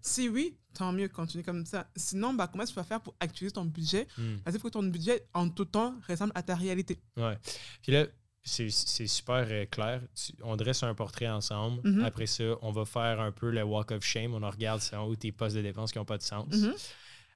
[0.00, 1.88] Si oui, tant mieux, continue comme ça.
[1.94, 4.08] Sinon, bah, comment tu vas faire pour actualiser ton budget?
[4.18, 4.38] Hmm.
[4.44, 6.98] Parce que ton budget, en tout temps, ressemble à ta réalité.
[7.16, 7.38] Ouais.
[7.82, 8.06] Puis là,
[8.46, 10.00] c'est super euh, clair.
[10.42, 11.80] On dresse un portrait ensemble.
[11.88, 12.04] Mhm.
[12.04, 14.34] Après ça, on va faire un peu le walk of shame.
[14.34, 16.46] On en regarde c'est haut tes postes de dépenses qui n'ont pas de sens.
[16.54, 16.72] Mhm.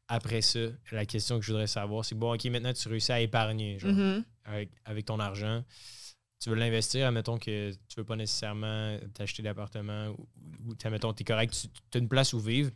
[0.08, 0.60] Après ça,
[0.92, 3.92] la question que je voudrais savoir, c'est bon, OK, maintenant tu réussis à épargner genre,
[3.92, 4.24] Mhm.
[4.44, 5.64] avec, avec ton argent.
[6.42, 10.26] Tu veux l'investir, admettons que tu veux pas nécessairement t'acheter d'appartement ou,
[10.70, 12.70] ou admettons, tu es correct, tu as une place où vivre.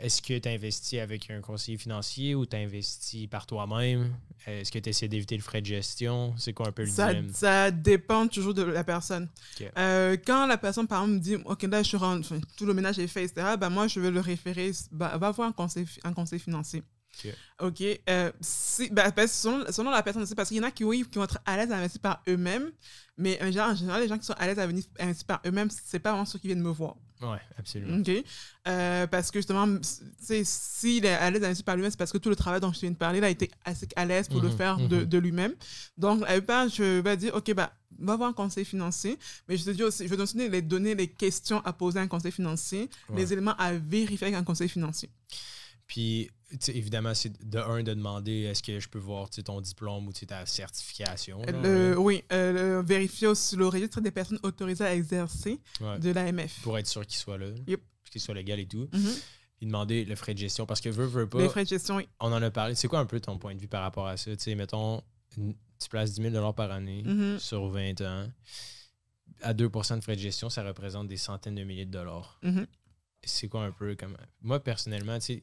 [0.00, 4.14] Est-ce que tu investis avec un conseiller financier ou tu investis par toi-même?
[4.46, 6.34] Est-ce que tu essaies d'éviter le frais de gestion?
[6.38, 7.30] C'est quoi un peu le Ça, dilemme?
[7.34, 9.28] ça dépend toujours de la personne.
[9.76, 12.74] Euh, quand la personne, par exemple, me dit Ok, là, je suis rendu, tout le
[12.74, 15.86] ménage est fait, etc., ben, moi, je vais le référer, bah, va voir un conseil,
[16.04, 16.82] un conseil financier.
[17.60, 17.82] Ok.
[18.08, 20.84] Euh, si, parce que selon, selon la personne aussi, parce qu'il y en a qui,
[20.84, 22.70] oui, qui vont être à l'aise à investir par eux-mêmes,
[23.16, 25.98] mais en général, les gens qui sont à l'aise à venir investir par eux-mêmes, c'est
[25.98, 26.94] pas vraiment ceux qui viennent me voir.
[27.20, 27.98] Ouais, absolument.
[27.98, 28.10] OK.
[28.68, 29.66] Euh, parce que justement,
[30.44, 32.80] s'il est à l'aise à par lui-même, c'est parce que tout le travail dont je
[32.80, 35.04] viens de parler, là, a été assez à l'aise pour le Mhm, faire de, mhm.
[35.04, 35.54] de lui-même.
[35.96, 39.18] Donc, à part, je vais dire, OK, bah, va voir un conseil financier.
[39.48, 41.98] Mais je te dis aussi, je vais te donner les donner les questions à poser
[41.98, 43.16] à un conseil financier, Ouais.
[43.16, 45.08] les éléments à vérifier avec un conseil financier.
[45.88, 46.30] Puis,
[46.68, 50.46] évidemment, c'est de un de demander est-ce que je peux voir ton diplôme ou ta
[50.46, 51.42] certification.
[51.42, 51.98] genre, Le- là.
[51.98, 55.98] oui, euh, le- vérifier aussi le registre des personnes autorisées à exercer Ouais.
[55.98, 56.60] de l'AMF.
[56.62, 57.46] Pour être sûr qu'il soit là.
[57.66, 57.80] Yep.
[58.10, 58.88] Qu'il soit légal et tout.
[58.92, 59.14] Mhm.
[59.56, 60.66] Puis demander le frais de gestion.
[60.66, 61.40] Parce que veut, veut pas.
[61.40, 62.08] Les frais de gestion, oui.
[62.20, 62.74] On en a parlé.
[62.74, 64.30] C'est quoi un peu ton point de vue par rapport à ça?
[64.36, 65.02] Tu sais, mettons,
[65.34, 67.38] tu places 10 000 par année Mhm.
[67.38, 68.28] sur 20 ans.
[69.42, 72.38] À 2% de frais de gestion, ça représente des centaines de milliers de dollars.
[72.42, 72.66] Mhm.
[73.24, 74.16] C'est quoi un peu comme.
[74.42, 75.42] Moi, personnellement, tu sais,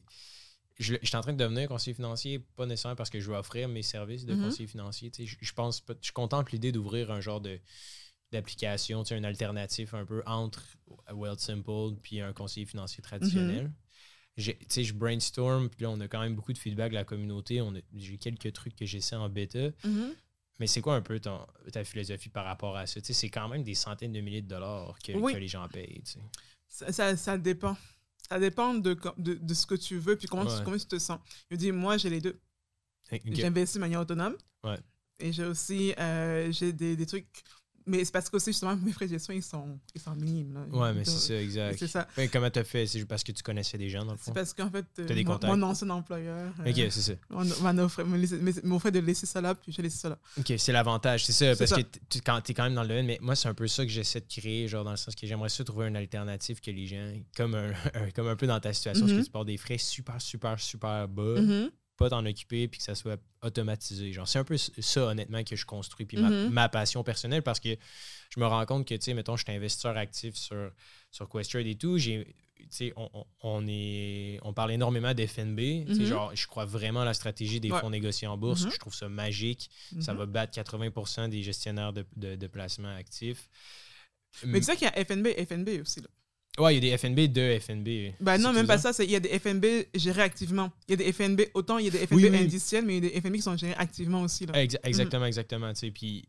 [0.78, 3.36] je, je suis en train de devenir conseiller financier, pas nécessairement parce que je veux
[3.36, 4.42] offrir mes services de Mhm.
[4.44, 5.10] conseiller financier.
[5.18, 7.58] Je, je pense je contemple l'idée d'ouvrir un genre de
[8.32, 10.62] d'application, tu sais, un alternatif un peu entre
[11.12, 13.70] Wealthsimple puis un conseiller financier traditionnel.
[14.68, 17.62] Sais, je brainstorm, puis là, on a quand même beaucoup de feedback de la communauté.
[17.94, 19.70] J'ai quelques trucs que j'essaie en bêta.
[19.84, 20.14] Mhm.
[20.58, 23.00] Mais c'est quoi un peu ton, ta philosophie par rapport à ça?
[23.00, 25.32] Tu sais, c'est quand même des centaines de milliers de dollars que, Oui.
[25.32, 26.02] que les gens payent.
[26.68, 27.76] ça, ça dépend.
[28.28, 30.58] Ça dépend de, de, de ce que tu veux, puis comment, Ouais.
[30.58, 31.18] tu, comment tu te sens.
[31.50, 32.40] Je dis, moi, j'ai les deux.
[33.12, 33.20] Ok.
[33.26, 34.36] J'investis de manière autonome.
[34.64, 34.78] Ouais.
[35.20, 37.26] Et j'ai aussi euh, j'ai des, des trucs.
[37.88, 40.54] Mais c'est parce que aussi, justement, mes frais de gestion, ils sont, ils sont minimes.
[40.54, 40.60] Là.
[40.76, 41.78] Ouais, mais c'est ça, exact.
[41.78, 42.08] C'est ça.
[42.18, 42.84] Ouais, comment t'as fait?
[42.86, 44.32] C'est juste parce que tu connaissais des gens, dans le C'est fond?
[44.32, 47.12] parce qu'en fait, euh, des mon, mon ancien employeur euh, Ok, c'est ça.
[47.30, 48.04] on m'a offert,
[48.90, 50.18] de laisser ça là, puis j'ai laissé ça là.
[50.38, 51.54] Ok, c'est l'avantage, c'est ça.
[51.54, 51.82] C'est Parce ça.
[51.82, 53.84] que tu, quand t'es quand même dans le domaine, mais moi, c'est un peu ça
[53.84, 56.72] que j'essaie de créer, genre dans le sens que j'aimerais ça trouver une alternative que
[56.72, 59.46] les gens, comme un, un- comme un peu dans ta situation, parce que tu portes
[59.46, 61.70] des frais super, super, super bas, Mhm.
[61.96, 64.12] Pas t'en occuper, puis que ça soit automatisé.
[64.12, 66.50] Genre, c'est un peu ça, honnêtement, que je construis, puis ma, Mhm.
[66.50, 67.76] ma passion personnelle, parce que
[68.34, 70.70] je me rends compte que, tu sais, mettons, je suis investisseur actif sur,
[71.10, 72.26] sur Questrade et tout, j'ai.
[72.58, 75.86] tu sais, On, on, on est, on parle énormément d'FNB.
[75.88, 76.04] Mhm.
[76.06, 77.80] Genre, je crois vraiment à la stratégie des Ouais.
[77.80, 78.64] fonds négociés en bourse.
[78.64, 78.72] Mhm.
[78.72, 79.70] Je trouve ça magique.
[80.00, 83.48] Ça va battre 80% des gestionnaires de, de, de placement actifs.
[84.44, 86.00] Mais tu sais qu'il y a FNB et FNB aussi.
[86.00, 86.08] Là.
[86.58, 88.14] Ouais, il y a des FNB de FNB.
[88.20, 88.92] Ben non, même pas ça.
[88.92, 90.72] c'est- Il y a des FNB gérés activement.
[90.88, 92.38] Il y a des FNB, autant il y a des FNB Oui, oui.
[92.38, 94.46] indiciels, mais il y a des FNB qui sont gérés activement aussi.
[94.46, 94.54] Là.
[94.54, 95.72] Exa- exactement, exactement.
[95.74, 96.26] tu sais, Puis,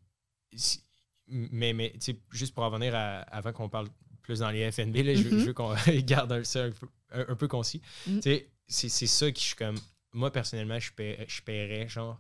[1.28, 3.88] mais, mais tu sais, juste pour revenir à- avant qu'on parle
[4.22, 5.40] plus dans les FNB, là, je, veux- Mhm.
[5.40, 5.74] je veux qu'on
[6.06, 7.82] garde ça un peu, un, un peu concis.
[8.06, 9.78] Tu sais, C'est c'est ça qui je suis comme.
[10.14, 12.20] Moi, personnellement, je paierais, je paierais genre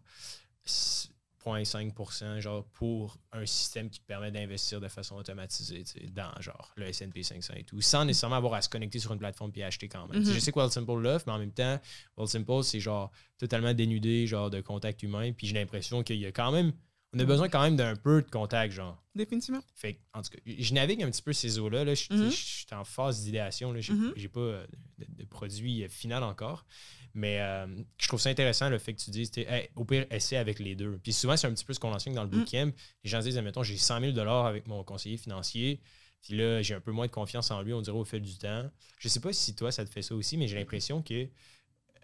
[1.55, 6.87] 0.5% genre pour un système qui te permet d'investir de façon automatisée dans genre le
[6.87, 9.87] S&P 500 et tout, sans nécessairement avoir à se connecter sur une plateforme puis acheter
[9.87, 10.21] quand même.
[10.21, 10.33] Mhm.
[10.33, 11.79] Je sais que Wealthsimple l'offre, mais en même temps,
[12.17, 16.31] Wealthsimple, c'est genre totalement dénudé genre de contact humain, puis j'ai l'impression qu'il y a
[16.31, 16.73] quand même
[17.17, 19.01] on a besoin quand même d'un peu de contact, genre.
[19.15, 19.61] Définitivement.
[19.75, 21.83] Fait que, en tout cas, je navigue un petit peu ces eaux-là.
[21.83, 21.95] Là.
[21.95, 22.29] Je Mhm.
[22.29, 23.71] je suis en phase d'idéation.
[23.73, 23.81] là.
[23.81, 24.13] J'ai Mhm.
[24.29, 24.67] pas euh,
[24.99, 26.65] de, de produit euh, final encore.
[27.13, 27.65] Mais euh,
[27.99, 30.75] je trouve ça intéressant le fait que tu dises, Hey, au pire, essaie avec les
[30.75, 30.99] deux.
[31.01, 32.39] Puis souvent, c'est un petit peu ce qu'on enseigne dans le Mhm.
[32.39, 32.71] bootcamp.
[33.03, 35.81] Les gens se disent, admettons, j'ai 100 000 avec mon conseiller financier.
[36.21, 38.37] Puis là, j'ai un peu moins de confiance en lui, on dirait au fil du
[38.37, 38.69] temps.
[38.99, 41.27] Je sais pas si toi, ça te fait ça aussi, mais j'ai l'impression que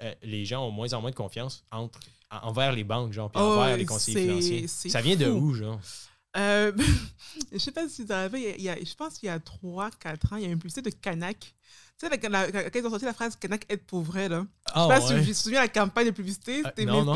[0.04, 2.00] euh, les gens ont moins en moins de confiance entre,
[2.30, 4.68] en- envers les banques, genre, puis Oh, envers les conseillers financiers.
[4.68, 5.80] Ça vient de où, genre?
[6.36, 6.72] Euh,
[7.52, 10.34] je sais pas si as vu, il y a, je pense qu'il y a 3-4
[10.34, 11.54] ans, il y a une publicité de Canac.
[12.12, 14.46] Tu sais, la, la- quand ils ont sorti la phrase Canac aide pour vrai, là.
[14.74, 15.22] Ah, je sais pas si ouais.
[15.24, 16.62] tu te souviens de la campagne de publicité.
[16.64, 17.14] Ah, c'était- non, non?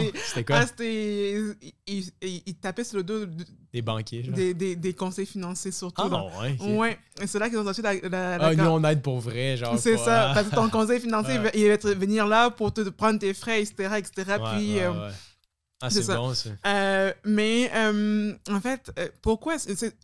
[0.49, 0.65] Ah.
[0.79, 1.55] Ils
[1.87, 4.35] il, il- il tapaient sur le dos de- Des banquiers, genre.
[4.35, 6.01] des, des, des conseils financiers, surtout.
[6.05, 6.41] Ah, là.
[6.41, 6.57] ouais.
[6.59, 6.79] ok.
[6.79, 7.93] Ouais, c'est là qu'ils ont sorti la.
[7.95, 9.77] la, la Ah, nous, on aide pour vrai, genre.
[9.77, 10.33] c'est pas- ça, ah.
[10.33, 11.51] parce que ton conseil financier, Ouais.
[11.53, 13.89] il va- venir là pour te prendre tes frais, etc.
[13.97, 14.11] etc.
[14.39, 15.09] Ouais, puis, euh.
[15.81, 16.49] Ah, C'est bon, ça.
[16.65, 19.95] Euh, mais euh, en fait, euh, pourquoi c'est-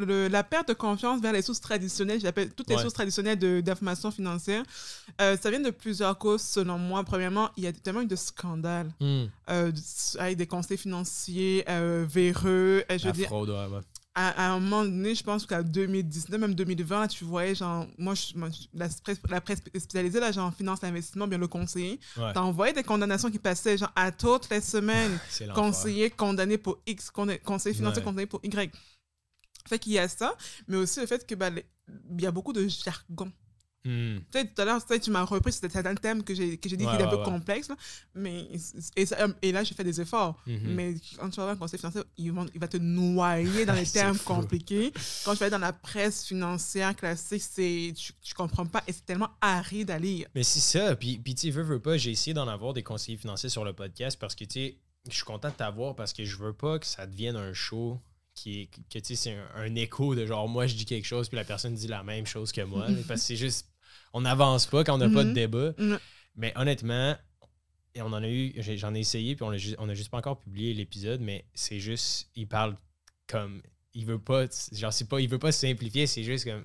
[0.00, 2.80] la perte de confiance vers les sources traditionnelles, j'appelle toutes les Ouais.
[2.82, 4.64] sources traditionnelles de- d'information financière,
[5.20, 7.04] euh, ça vient de plusieurs causes selon moi.
[7.04, 9.26] Premièrement, il y a tellement eu de scandales Hmm.
[10.18, 11.64] avec des conseils financiers
[12.08, 12.82] véreux.
[12.90, 13.80] Je La fraude, ouais, ouais.
[14.14, 17.86] À, à un moment donné, je pense qu'à 2019, même 2020, là, tu voyais, genre,
[17.96, 21.46] moi, je- moi, la, presse, la presse spécialisée, là, genre, en finance d'investissement, bien le
[21.48, 22.32] conseiller, Ouais.
[22.32, 25.18] t'envoyais des condamnations qui passaient, genre, à toutes les semaines
[25.54, 28.04] conseiller condamné pour X, conseiller financier Ouais.
[28.04, 28.72] condamné pour Y.
[29.68, 30.36] Fait qu'il y a ça,
[30.66, 31.66] mais aussi le fait que bah, les-
[32.10, 33.30] il y a beaucoup de jargon.
[33.82, 34.18] Hmm.
[34.30, 36.76] Tu sais, tout à l'heure, tu m'as repris sur certains thèmes que j'ai dit Ouais,
[36.76, 37.24] qu'il est un peu ouais.
[37.24, 37.76] complexe, là,
[38.14, 38.46] mais
[38.96, 40.38] et, ça- et là, j'ai fait des efforts.
[40.46, 40.74] Mhm.
[40.74, 43.72] Mais quand tu vas voir un conseiller financier, il va, il va te noyer dans
[43.82, 44.34] les termes fou.
[44.34, 44.92] compliqués.
[45.24, 48.92] Quand tu vas aller dans la presse financière classique, c'est tu, tu comprends pas et
[48.92, 50.28] c'est tellement aride à lire.
[50.34, 50.94] Mais c'est ça.
[50.96, 53.72] Puis, puis tu veux, veux pas, j'ai essayé d'en avoir des conseillers financiers sur le
[53.72, 54.76] podcast parce que, tu sais,
[55.08, 57.98] je suis content de t'avoir parce que je veux pas que ça devienne un show
[58.34, 61.06] qui est, que, tu sais, c'est un, un écho de genre, moi, je dis quelque
[61.06, 62.86] chose puis la personne dit la même chose que moi.
[63.08, 63.66] parce que c'est juste,
[64.12, 65.34] on n'avance pas quand on n'a pas de Mhm.
[65.34, 65.72] débat.
[65.78, 65.98] Mhm.
[66.36, 67.16] Mais honnêtement,
[67.94, 70.10] et on en a eu, j'en ai essayé puis on a, ju- on a juste
[70.10, 72.76] pas encore publié l'épisode, mais c'est juste, il parle
[73.26, 73.62] comme,
[73.94, 76.64] il veut pas, genre, c'est pas, il veut pas simplifier, c'est juste comme,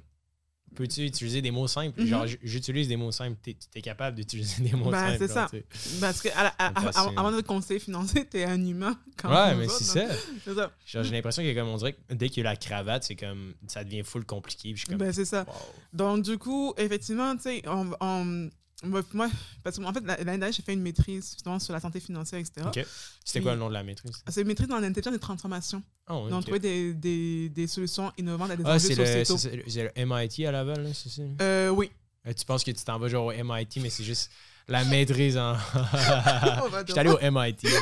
[0.73, 2.01] peux-tu utiliser des mots simples?
[2.01, 2.07] Mhm.
[2.07, 3.37] Genre, j'utilise des mots simples.
[3.41, 5.17] T'es es capable d'utiliser des mots Ben, simples.
[5.19, 5.47] c'est ça.
[5.49, 5.99] tu sais.
[6.01, 8.97] Parce que à à- à- avant d'être conseiller financier, t'es un humain.
[9.17, 10.71] Quand Ouais, mais c'est ça.
[10.85, 13.83] J'ai l'impression que comme on dirait dès qu'il y a la cravate, c'est comme ça
[13.83, 14.69] devient full compliqué.
[14.69, 15.45] Puis je suis comme, Ben, c'est ça.
[15.47, 15.53] wow.
[15.93, 18.49] Donc, du coup, effectivement, tu sais, on, on-
[18.83, 19.29] moi,
[19.63, 22.39] parce qu'en fait, la- l'année dernière, j'ai fait une maîtrise justement sur la santé financière,
[22.39, 22.67] etc.
[22.67, 22.85] Ok.
[23.23, 24.11] C'était quoi le nom de la maîtrise?
[24.27, 25.81] C'est une maîtrise dans l'intelligence des transformations.
[26.07, 26.43] Ah, ouais, Donc, ok.
[26.45, 29.37] trouver des, des, des solutions innovantes à des Ah, enjeux c'est le, sociétaux.
[29.37, 31.21] c'est- c'est le MIT à Laval, c'est ça?
[31.41, 31.89] Euh, oui.
[32.27, 34.29] Euh, Tu penses que tu t'en vas genre au MIT, mais c'est juste
[34.67, 35.53] la maîtrise en.
[35.53, 37.67] On va J'étais allé au MIT.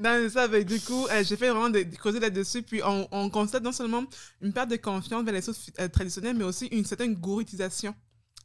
[0.00, 0.48] Non, c'est ça.
[0.48, 2.62] Que du coup, euh, j'ai fait vraiment des, des creuser là-dessus.
[2.62, 4.04] Puis, on, on constate non seulement
[4.40, 7.94] une perte de confiance vers les sources traditionnelles, mais aussi une certaine gouroutisation.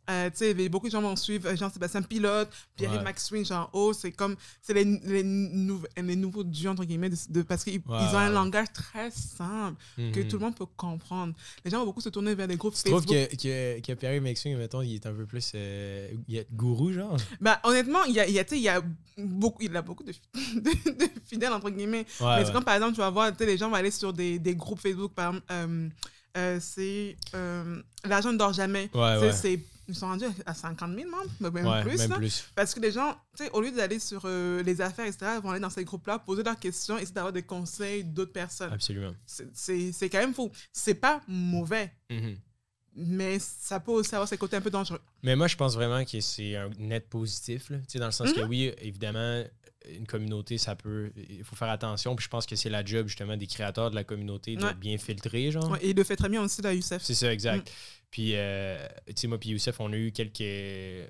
[0.09, 3.05] Euh, tu sais, beaucoup de gens vont suivre euh, Jean-Sébastien Pilote, Pierre-Yves Ouais.
[3.05, 7.15] McSween, genre, oh, c'est comme, c'est les, les, nouveaux- les nouveaux dieux, entre guillemets, de,
[7.29, 10.27] de- parce qu'ils Ouais, ont un langage très simple que Mhm.
[10.27, 11.33] tout le monde peut comprendre.
[11.63, 13.29] Les gens vont beaucoup se tourner vers les groupes Tu trouves Facebook.
[13.29, 16.91] que, que, que Pierre Mexing, mettons, il est un peu plus euh, il est gourou,
[16.91, 17.15] genre?
[17.39, 18.81] Bah, honnêtement, il y a, il y a, il y a
[19.17, 20.11] beaucoup, il a beaucoup de,
[20.55, 20.59] de,
[20.91, 22.05] de fidèles, entre guillemets.
[22.19, 24.11] Ouais, Mais comme par exemple, tu vas voir, tu sais, les gens vont aller sur
[24.11, 25.89] des, des groupes Facebook, par exemple, euh,
[26.35, 28.89] euh, c'est euh, L'argent ne dort jamais.
[29.31, 31.97] C'est- Ils sont rendus à 50 000 membres, mais même Ouais, plus.
[31.97, 32.15] même là.
[32.15, 32.45] plus.
[32.55, 33.17] Parce que les gens,
[33.51, 36.41] au lieu d'aller sur euh, les affaires, etc., ils vont aller dans ces groupes-là, poser
[36.43, 38.71] leurs questions, essayer d'avoir des conseils d'autres personnes.
[38.71, 39.13] Absolument.
[39.25, 40.49] C'est- quand même fou.
[40.71, 42.37] C'est pas mauvais, Mhm.
[42.95, 45.01] mais ça peut aussi avoir ses côtés un peu dangereux.
[45.21, 47.69] Mais moi, je pense vraiment que c'est un net positif.
[47.69, 47.77] Là.
[47.95, 48.49] Dans le sens que Mhm.
[48.49, 49.43] oui, évidemment,
[49.89, 51.11] une communauté, ça peut.
[51.29, 52.15] Il faut faire attention.
[52.15, 54.73] Puis je pense que c'est la job justement des créateurs de la communauté de Ouais.
[54.75, 55.69] bien filtrer, genre.
[55.71, 57.01] Ouais, et le fait très bien aussi, là, Youssef.
[57.03, 57.71] C'est ça, exact.
[58.11, 58.77] Puis, euh,
[59.07, 61.07] tu sais, moi, puis Youssef, on a eu quelques, euh,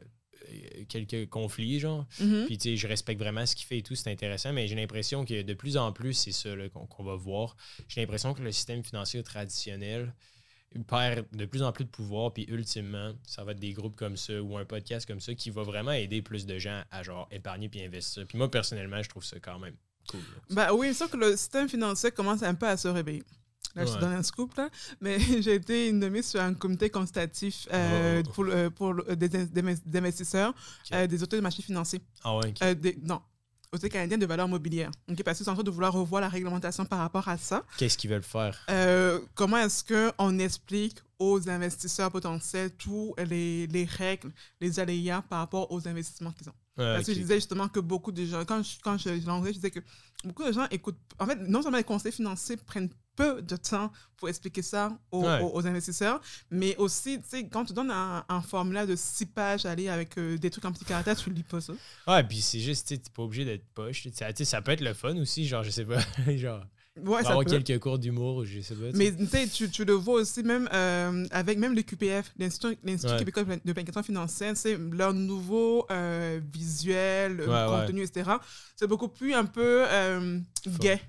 [0.89, 2.05] quelques conflits, genre.
[2.19, 2.45] Mhm.
[2.45, 4.75] Puis, tu sais, je respecte vraiment ce qu'il fait et tout, c'est intéressant, mais j'ai
[4.75, 6.49] l'impression que de plus en plus, c'est ça
[6.89, 7.55] qu'on va voir.
[7.87, 10.13] J'ai l'impression que le système financier traditionnel
[10.81, 14.17] perd de plus en plus de pouvoir, puis ultimement, ça va être des groupes comme
[14.17, 17.27] ça ou un podcast comme ça qui va vraiment aider plus de gens à genre
[17.31, 18.25] épargner puis investir.
[18.27, 19.75] Puis moi, personnellement, je trouve ça quand même
[20.09, 20.21] cool.
[20.49, 23.23] Bah oui, sauf que le système financier commence un peu à se réveiller.
[23.75, 23.99] Là, je Ouais.
[24.01, 24.69] donne un scoop, là.
[25.01, 28.29] Mais j'ai été nommée sur un comité consultatif euh, Oh.
[28.31, 28.45] pour,
[28.75, 30.53] pour le- des, des- des investisseurs,
[30.93, 32.01] euh, des auteurs de marché financiers.
[32.23, 32.53] Ah ouais.
[32.61, 33.21] Euh, des, non,
[33.73, 34.91] autorités canadiennes de valeur mobilière.
[35.09, 37.63] Ok, parce qu'ils sont en train de vouloir revoir la réglementation par rapport à ça.
[37.77, 38.65] Qu'est-ce qu'ils veulent faire?
[38.69, 45.39] Euh, comment est-ce qu'on explique aux investisseurs potentiels tous les, les règles, les aléas par
[45.39, 46.53] rapport aux investissements qu'ils ont?
[46.77, 49.51] Ah, Parce que je disais justement que beaucoup de gens, quand je, quand je, je
[49.51, 49.79] disais que
[50.23, 50.99] beaucoup de gens écoutent.
[51.19, 55.23] En fait, non seulement les conseils financiers prennent peu de temps pour expliquer ça aux,
[55.23, 55.39] Ouais.
[55.41, 59.25] aux- aux investisseurs, mais aussi, tu sais, quand tu donnes un, un formulaire de six
[59.25, 61.73] pages avec euh, des trucs en petits caractères, tu lis pas ça.
[62.07, 64.01] Ouais, puis c'est juste, tu t'es pas obligé d'être poche.
[64.03, 64.15] tu sais.
[64.15, 65.99] Ça, tu sais, ça peut être le fun aussi, genre, je sais pas,
[66.37, 66.63] genre,
[67.01, 67.49] Ouais, ça avoir peut.
[67.59, 68.91] quelques cours d'humour, je sais pas.
[68.93, 69.11] Mais
[69.51, 73.17] tu tu, le vois aussi même euh, avec même le QPF, l'Institut Ouais.
[73.17, 78.31] québécois de planification financière, c'est leur nouveau euh, visuel, Ouais, contenu, etc.
[78.75, 80.39] C'est beaucoup plus un peu euh,
[80.79, 81.01] gay.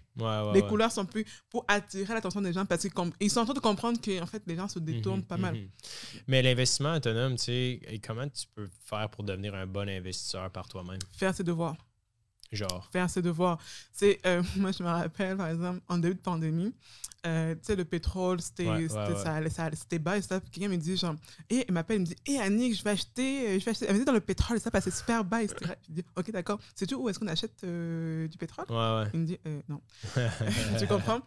[0.54, 3.58] Les couleurs sont plus pour attirer l'attention des gens parce qu'ils sont en train de
[3.60, 5.54] comprendre que en fait les gens se détournent Mhm, pas mal.
[5.54, 5.68] mhm.
[6.28, 10.66] Mais l'investissement autonome, tu sais, comment tu peux faire pour devenir un bon investisseur par
[10.66, 10.98] toi-même?
[11.18, 11.76] Faire ses devoirs.
[12.54, 12.88] Genre.
[12.92, 13.58] faire ses devoirs.
[13.92, 16.72] C'est, euh, moi, je me rappelle, par exemple, en début de pandémie,
[17.26, 18.78] euh, tu sais, le pétrole, c'était Ouais, ouais,
[19.92, 19.98] ouais.
[19.98, 20.40] bas et ça.
[20.40, 21.14] Puis Quelqu'un me dit, genre,
[21.48, 23.86] et il m'appelle, il me dit, hé Annick, je vais acheter, euh, je vais acheter.
[23.88, 25.72] Elle me dit, dans le pétrole, ça passait super bas, etc.
[25.88, 26.58] Je dis, ok, d'accord.
[26.74, 28.66] Sais-tu où est-ce qu'on achète euh, du pétrole?
[29.14, 29.80] Il me dit, euh, non.
[30.78, 31.20] tu comprends?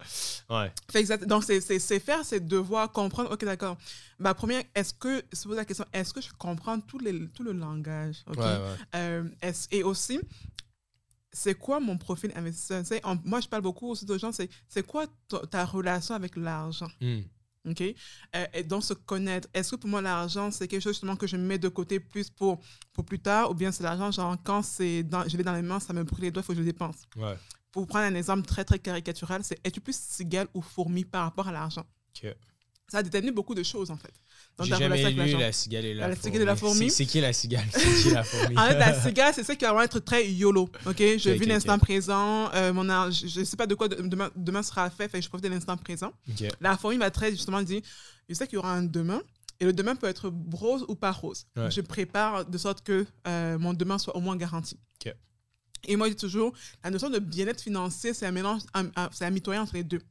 [0.51, 0.71] Ouais.
[0.91, 3.75] Fait exact- Donc, c'est- c'est c'est faire ses devoirs, comprendre, ok, d'accord.
[4.19, 7.41] Ma première, est-ce que, se pose la question, est-ce que je comprends tout, les, tout
[7.43, 8.23] le langage
[9.71, 10.19] et aussi,
[11.37, 12.83] c'est quoi mon profil investisseur?
[13.03, 15.05] En- moi, je parle beaucoup aussi aux gens, c'est c'est quoi
[15.51, 16.89] ta, relation avec l'argent?
[16.99, 17.21] Hmm.
[17.69, 17.81] OK?
[17.81, 19.47] Euh, et donc, se connaître.
[19.53, 22.29] Est-ce que pour moi, l'argent, c'est quelque chose justement que je mets de côté plus
[22.29, 22.59] pour,
[22.93, 25.61] pour plus tard, ou bien c'est l'argent, genre, quand c'est dans, je l'ai dans les
[25.61, 26.95] mains, ça me brûle les doigts, il faut que je le dépense?
[27.15, 27.37] Ouais.
[27.71, 31.47] Pour prendre un exemple très, très caricatural, c'est es-tu plus cigale ou fourmi par rapport
[31.47, 31.85] à l'argent?
[32.15, 32.35] Ok.
[32.87, 34.13] Ça détermine beaucoup de choses, en fait.
[34.65, 35.37] J'ai jamais lu.
[35.37, 36.89] La cigale et la, La cigale et la fourmi?
[36.89, 37.65] C'est qui la cigale?
[37.71, 38.57] C'est qui la fourmi?
[38.57, 40.69] En fait, la cigale, c'est ça qui va vraiment être très YOLO.
[40.85, 40.97] OK?
[40.97, 42.51] Je vis l'instant présent.
[42.53, 45.43] euh, mon je ne sais pas de quoi de- demain, demain sera fait, je profite
[45.45, 46.11] de l'instant présent.
[46.61, 47.81] La fourmi va très justement dire
[48.29, 49.21] je sais qu'il y aura un demain.
[49.59, 51.47] Et le demain peut être rose ou pas rose.
[51.55, 51.71] Ouais.
[51.71, 54.77] Je prépare de sorte que euh, mon demain soit au moins garanti.
[55.85, 56.53] Et moi, je dis toujours,
[56.83, 58.61] la notion de bien-être financier, c'est un mélange,
[59.11, 60.01] c'est un mitoyen entre les deux.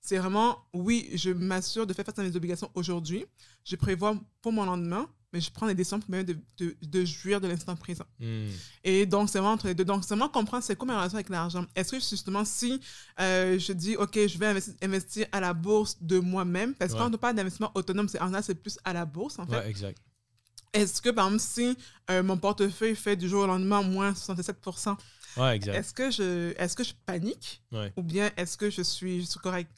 [0.00, 3.24] C'est vraiment, oui, je m'assure de faire face à mes obligations aujourd'hui.
[3.64, 6.76] Je prévois pour mon lendemain, mais je prends des décisions pour me permettre de, de,
[7.00, 8.04] de jouir de l'instant présent.
[8.20, 8.46] Hmm.
[8.84, 9.84] Et donc, c'est vraiment entre les deux.
[9.84, 11.64] Donc, c'est vraiment comprendre c'est quoi ma relation avec l'argent.
[11.74, 12.78] Est-ce que justement, si
[13.18, 16.98] euh, je dis, OK, je vais investi- investir à la bourse de moi-même, parce que
[16.98, 17.04] Ouais.
[17.04, 19.56] quand on parle d'investissement autonome, c'est en c'est plus à la bourse, en fait.
[19.56, 19.98] Ouais, exact.
[20.74, 21.78] Est-ce que, par exemple, si
[22.10, 24.96] euh, mon portefeuille fait du jour au lendemain moins 67%,
[25.36, 27.92] Ouais, est-ce que, je, est que je panique Ouais.
[27.96, 29.68] ou bien est-ce que je suis, je suis correct?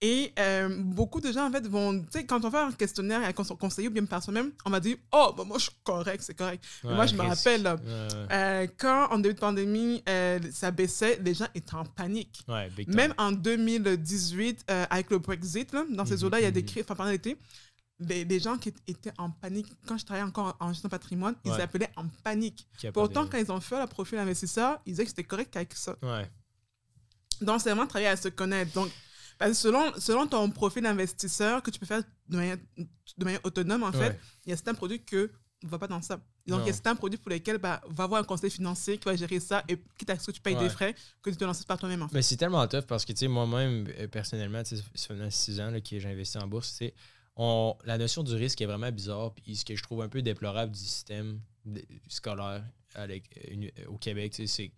[0.00, 3.22] Et euh, beaucoup de gens, en fait, vont, tu sais, quand on fait un questionnaire
[3.24, 5.72] à cons- conseiller ou bien par soi-même, on m'a dit, oh, bah, moi, je suis
[5.84, 6.64] correct, c'est correct.
[6.84, 8.26] Mais moi, je me rappelle, là, Ouais, ouais.
[8.32, 12.44] euh, quand en début de pandémie, euh, ça baissait, les gens étaient en panique.
[12.88, 16.50] Même en 2018, euh, avec le Brexit, là, dans ces Mhm, eaux-là, il y a
[16.50, 16.66] des mhm.
[16.68, 17.36] crises, enfin pendant l'été,
[18.00, 21.90] les gens qui étaient en panique, quand je travaillais encore en gestion patrimoine, ils appelaient
[21.96, 22.66] en panique.
[22.92, 25.96] Pourtant, quand ils ont fait le profil investisseur, ils disaient que c'était correct avec ça.
[26.02, 26.30] Ouais.
[27.40, 28.72] Donc, c'est vraiment travailler à se connaître.
[28.72, 28.90] Donc,
[29.38, 32.56] parce que selon, selon ton profil investisseur que tu peux faire de manière,
[33.16, 35.30] de manière autonome, en fait, il y a certains produits que
[35.62, 36.20] ne va pas dans ça.
[36.46, 39.04] Donc, il y a certains produits pour lesquels bah, va avoir un conseil financier qui
[39.04, 40.62] va gérer ça et quitte à ce que tu payes Ouais.
[40.62, 42.02] des frais, que tu te lances par toi-même.
[42.02, 42.14] En fait.
[42.14, 45.70] Mais c'est tellement tough parce que, tu sais, moi-même, euh, personnellement, ça fait 6 ans
[45.70, 46.94] là, que j'ai investi en bourse, sais,
[47.38, 49.32] on, la notion du risque est vraiment bizarre.
[49.32, 51.40] Puis ce que je trouve un peu déplorable du système
[52.08, 52.62] scolaire
[53.06, 54.72] l'é- uni- au Québec, c'est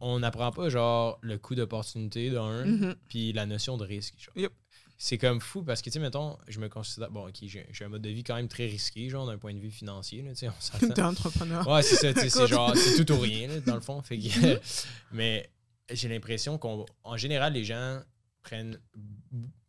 [0.00, 2.94] on n'apprend pas, genre, le coût d'opportunité d'un, Mhm.
[3.08, 4.14] puis la notion de risque.
[4.34, 4.52] Yep.
[4.96, 7.10] C'est comme fou parce que, tu sais, mettons, je me considère.
[7.10, 9.58] Bon, ok, j'ai un mode de vie quand même très risqué, genre, d'un point de
[9.58, 10.88] vue financier, là, tu sais, on s'entend.
[10.94, 11.66] T'es entrepreneur.
[11.66, 14.00] Ouais, c'est ça, tu sais, c'est genre, c'est tout ou rien, là, dans le fond.
[14.02, 14.28] Fait que-
[15.12, 15.50] mais
[15.90, 18.00] j'ai l'impression qu'en général, les gens
[18.42, 18.80] prennent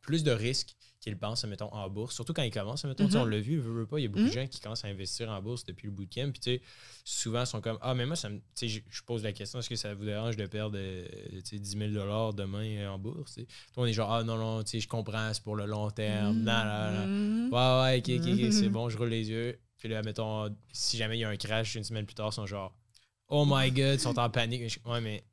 [0.02, 2.16] plus de risques qu'ils pensent, mettons, en bourse.
[2.16, 3.22] Surtout quand ils commencent, mettons, sais, Mhm.
[3.22, 4.30] on l'a vu, veut, veut pas, il y a beaucoup Mhm.
[4.30, 6.62] de gens qui commencent à investir en bourse depuis le bootcamp, puis tu sais,
[7.04, 9.60] souvent, ils sont comme, ah, mais moi, ça me, tu sais, je- pose la question,
[9.60, 11.08] est-ce que ça vous dérange de perdre, euh,
[11.42, 11.92] tu sais, 10 000
[12.34, 13.34] demain euh, en bourse?
[13.36, 13.48] tu sais?
[13.74, 15.90] Toi, on est genre, ah, non, non, tu sais, je comprends, c'est pour le long
[15.92, 17.04] terme, non, non, non.
[17.04, 17.10] Mhm.
[17.52, 18.72] Ouais, ouais, ok, ok, ok, c'est Mhm.
[18.72, 19.60] bon, je roule les yeux.
[19.78, 22.36] Puis là, mettons, si jamais il y a un crash une semaine plus tard, ils
[22.36, 22.74] sont genre,
[23.30, 24.80] oh my god, ils sont en panique.
[24.86, 25.24] Ouais, mais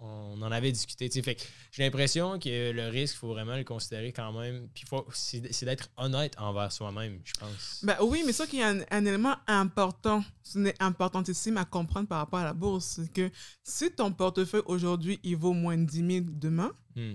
[0.00, 1.08] on, on en avait discuté.
[1.22, 1.36] Fait
[1.70, 4.68] j'ai l'impression que le risque, il faut vraiment le considérer quand même.
[4.74, 7.80] Puis faut- c'est c'est d'être honnête envers soi-même, je pense.
[7.82, 11.64] Ben oui, mais ça qu'il y a un, un élément important, ce n'est importantissime à
[11.64, 13.30] comprendre par rapport à la bourse, c'est que
[13.62, 17.14] si ton portefeuille aujourd'hui, il vaut moins de 10 000 demain, Hmm,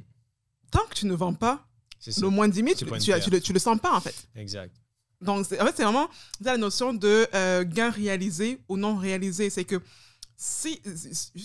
[0.72, 1.68] tant que tu ne vends pas,
[1.99, 2.86] c'est le moins de 10 000, C'est
[3.20, 4.28] tu, tu, le, tu le sens pas en fait.
[4.36, 4.76] Exact.
[5.22, 6.09] Donc, c'est- en fait, c'est vraiment
[6.41, 9.49] la notion de euh, gain réalisé ou non réalisé.
[9.49, 9.82] C'est que
[10.38, 10.80] si,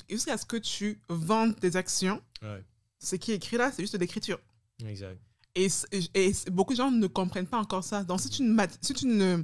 [0.08, 2.62] jusqu'à ce que tu vendes tes actions, Ouais,
[2.98, 4.38] ce qui est écrit là, c'est juste de l'écriture.
[4.84, 5.18] exact.
[5.54, 8.04] Et, c- et c- beaucoup de gens ne comprennent pas encore ça.
[8.04, 9.42] Donc, si tu ne, si tu ne,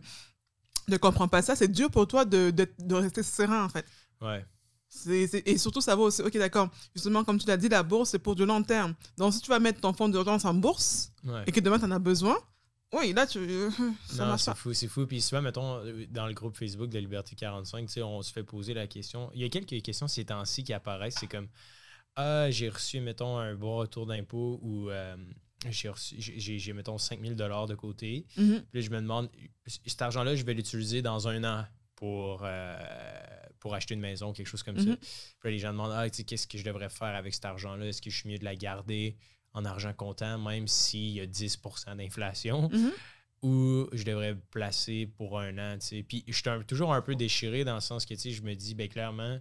[0.89, 3.85] ne comprends pas ça, c'est dur pour toi de, de, de rester serein, en fait.
[4.21, 4.45] Ouais.
[4.89, 6.71] C'est- et surtout, ça va aussi, ok, d'accord.
[6.95, 8.95] Justement, comme tu l'as dit, la bourse, c'est pour du long terme.
[9.19, 11.45] Donc, si tu vas mettre ton fonds d'urgence en bourse Ouais.
[11.47, 12.39] et que demain, tu en as besoin,
[12.93, 13.39] oui, là, tu,
[14.19, 15.07] Non, c'est fou, c'est fou.
[15.07, 18.33] Puis souvent, mettons, euh, dans le groupe Facebook de Liberté 45, tu sais, on se
[18.33, 19.31] fait poser la question.
[19.35, 21.17] Il y a quelques questions ces temps-ci qui apparaissent.
[21.21, 21.49] C'est comme
[22.17, 25.17] Ah, j'ai reçu, mettons, un bon retour d'impôt ou euh,
[25.69, 28.27] j'ai reçu, j'ai, mettons, 5000 de côté.
[28.37, 28.65] Mhm.
[28.71, 29.31] Puis là, je me demande,
[29.67, 32.77] cet argent-là, je vais l'utiliser dans un an pour, euh,
[33.59, 34.91] pour acheter une maison, quelque chose comme ça.
[34.91, 34.97] Mhm.
[34.97, 37.45] Puis là, les gens demandent, ah, tu sais, qu'est-ce que je devrais faire avec cet
[37.45, 37.87] argent-là?
[37.87, 39.17] Est-ce que je suis mieux de la garder?
[39.55, 42.69] En argent comptant, même s'il y a 10% d'inflation?
[42.73, 42.93] Mhm.
[43.41, 45.79] ou je devrais placer pour un an.
[46.09, 48.75] Puis je suis un- toujours un peu déchiré dans le sens que, je me dis,
[48.75, 49.39] ben clairement,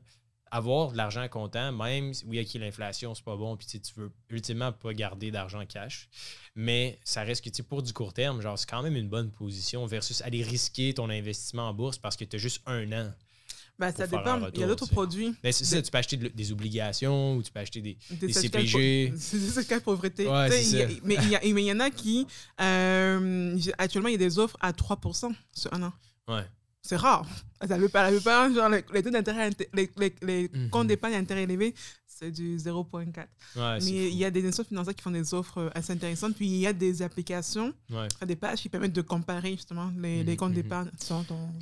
[0.51, 4.11] avoir de l'argent comptant, même si, oui, a l'inflation, c'est pas bon, puis tu veux
[4.29, 6.09] ultimement pas garder d'argent cash,
[6.55, 9.85] mais ça reste que pour du court terme, genre, c'est quand même une bonne position
[9.87, 13.11] versus aller risquer ton investissement en bourse parce que tu as juste un an.
[13.79, 14.39] Ben, ça dépend.
[14.53, 15.35] Il y a d'autres produits.
[15.43, 18.33] Mais c'est ça, tu peux acheter de- des obligations ou tu peux acheter des, des
[18.33, 19.13] CPG.
[19.17, 20.27] C'est des certificats de pauvreté.
[20.27, 20.77] Ouais, ça.
[21.03, 22.25] mais il y, a- mais il y en a qui,
[22.77, 25.93] euh, actuellement, il y a des offres à 3% sur un an.
[26.27, 26.43] Ouais.
[26.81, 27.27] C'est rare.
[27.67, 30.49] Ça veut pas, ça veut pas genre, les, les taux d'intérêt, inté- les, les, les
[30.53, 30.69] Mhm.
[30.69, 31.73] comptes d'épargne à intérêt élevé,
[32.19, 33.27] c'est du 0,4.
[33.55, 36.35] Ouais, Mais il y a des institutions financières qui font des offres euh, assez intéressantes.
[36.35, 38.07] Puis il y a des applications, Ouais.
[38.25, 40.55] des pages qui permettent de comparer justement les, les Mhm, comptes mhm.
[40.55, 40.89] d'épargne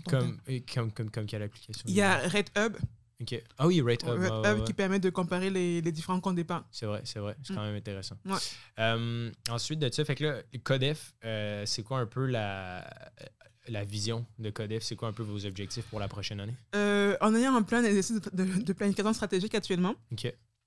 [0.07, 0.37] Comme,
[0.73, 1.83] comme, comme, comme quelle application?
[1.87, 2.75] Il y a RedHub,
[3.21, 3.41] Ok.
[3.57, 4.09] Ah oui, Rate Up.
[4.09, 4.63] Red ouais, Hub ouais, ouais.
[4.65, 6.63] qui permet de comparer les, les différents comptes d'épargne.
[6.69, 7.37] C'est vrai, c'est vrai.
[7.43, 7.55] C'est Mm.
[7.55, 8.17] quand même intéressant.
[8.25, 8.35] Ouais.
[8.79, 12.85] Euh, ensuite de ça, fait que là, Codef, euh, c'est quoi un peu la,
[13.69, 14.83] la vision de Codef?
[14.83, 16.55] C'est quoi un peu vos objectifs pour la prochaine année?
[16.75, 19.95] Euh, en ayant un plan d'exercice de, de- de planification stratégique actuellement.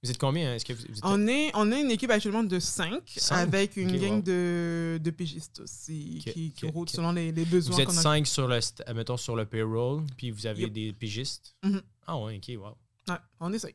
[0.02, 0.54] Vous êtes combien?
[0.54, 3.36] Est-ce que vous, vous êtes- on est, on est une équipe actuellement de 5 Cinq?
[3.36, 4.22] avec une Ok, gang wow.
[4.22, 8.02] de, de pigistes aussi qui, qui roulent selon les, les besoins vous êtes qu'on a.
[8.02, 8.60] cinq sur le,
[8.94, 10.72] mettons, sur le payroll, puis vous avez Yep.
[10.72, 11.56] des pigistes?
[11.64, 11.82] Mhm.
[12.06, 12.76] Ah ouais, OK, wow.
[13.08, 13.74] Ouais, on essaye.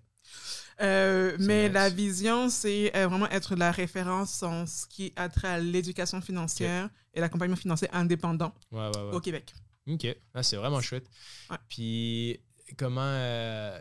[0.82, 1.74] Euh, mais nice.
[1.74, 6.22] la vision, c'est euh, vraiment être la référence en ce qui a trait à l'éducation
[6.22, 9.14] financière et l'accompagnement financier indépendant Ouais, ouais, ouais.
[9.14, 9.54] au Québec.
[9.88, 10.08] OK.
[10.34, 11.06] Ah, c'est vraiment chouette.
[11.68, 12.40] Puis,
[12.78, 13.02] comment...
[13.04, 13.78] euh,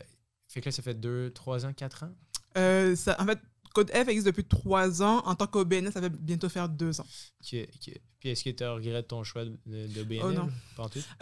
[0.49, 2.13] Fait que là, ça fait deux, trois ans, quatre ans?
[2.59, 3.39] Euh, ça, en fait,
[3.75, 5.19] Code F existe depuis trois ans.
[5.25, 7.07] En tant qu'OBNS, ça va bientôt faire deux ans.
[7.43, 8.01] OK, OK.
[8.21, 10.23] Puis, est-ce que tu regrettes ton choix de, de BNL?
[10.25, 10.49] Oh non.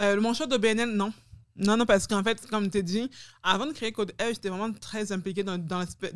[0.01, 1.13] Euh, mon choix de BNL, non.
[1.57, 3.11] Non, non, parce qu'en fait, comme tu as dit,
[3.43, 5.57] avant de créer Code F, j'étais vraiment très impliquée dans,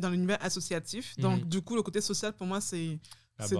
[0.09, 1.15] l'univers associatif.
[1.17, 1.49] Donc, Mhm.
[1.49, 2.99] du coup, le côté social, pour moi, c'est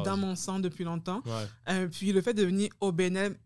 [0.03, 1.22] dans mon sang depuis longtemps.
[1.26, 1.32] Ouais.
[1.70, 3.38] Euh, puis le fait de devenir OBNL,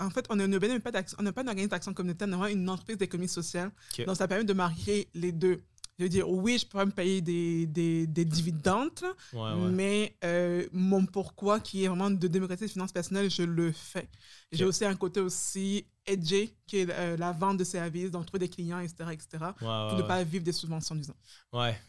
[0.00, 1.94] en fait, on est une OBNL, mais pas d'action- on n'a pas un organisme d'action
[1.94, 3.70] communautaire, on a vraiment une entreprise d'économie sociale.
[4.04, 5.62] Donc, ça permet de marier les deux.
[5.98, 9.70] Je veux dire, oui, je pourrais me payer des, des, des dividendes, là, Ouais, ouais.
[9.70, 14.08] mais euh, mon pourquoi, qui est vraiment de démocratiser les finances personnelles, je le fais.
[14.50, 18.40] J'ai aussi un côté aussi edgé, qui est euh, la vente de services, donc trouver
[18.40, 20.08] des clients, etc., etc., Ouais, pour ne ouais.
[20.08, 21.14] pas vivre des subventions, disons.
[21.52, 21.78] Ouais.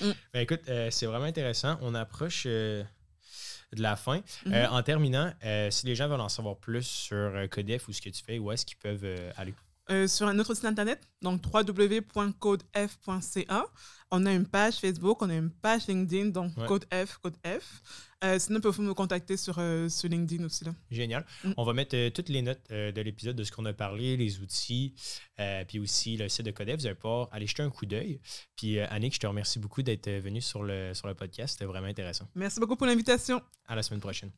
[0.00, 0.10] Mm.
[0.32, 1.78] Ben écoute, euh, c'est vraiment intéressant.
[1.82, 4.22] On approche de la fin.
[4.46, 4.52] Mhm.
[4.54, 7.92] Euh, en terminant, euh, si les gens veulent en savoir plus sur euh, Codef ou
[7.92, 9.54] ce que tu fais, où est-ce qu'ils peuvent aller?
[9.88, 13.66] Euh, sur un autre site internet, donc www.codef.ca.
[14.10, 16.66] On a une page Facebook, on a une page LinkedIn, donc Ouais.
[16.66, 17.82] Code F, Code F.
[18.24, 20.64] Euh, sinon, vous pouvez me contacter sur, euh, sur LinkedIn aussi.
[20.64, 20.74] Là.
[20.90, 21.24] Génial.
[21.44, 21.52] Mm.
[21.56, 24.40] On va mettre euh, toutes les notes de l'épisode de ce qu'on a parlé, les
[24.40, 24.94] outils,
[25.68, 26.80] puis aussi le site de Codef.
[26.80, 28.20] Vous allez pouvoir aller jeter un coup d'œil.
[28.56, 31.54] Puis Annick, je te remercie beaucoup d'être venue sur le, sur le podcast.
[31.54, 32.26] C'était vraiment intéressant.
[32.34, 33.42] Merci beaucoup pour l'invitation.
[33.66, 34.30] À la semaine prochaine.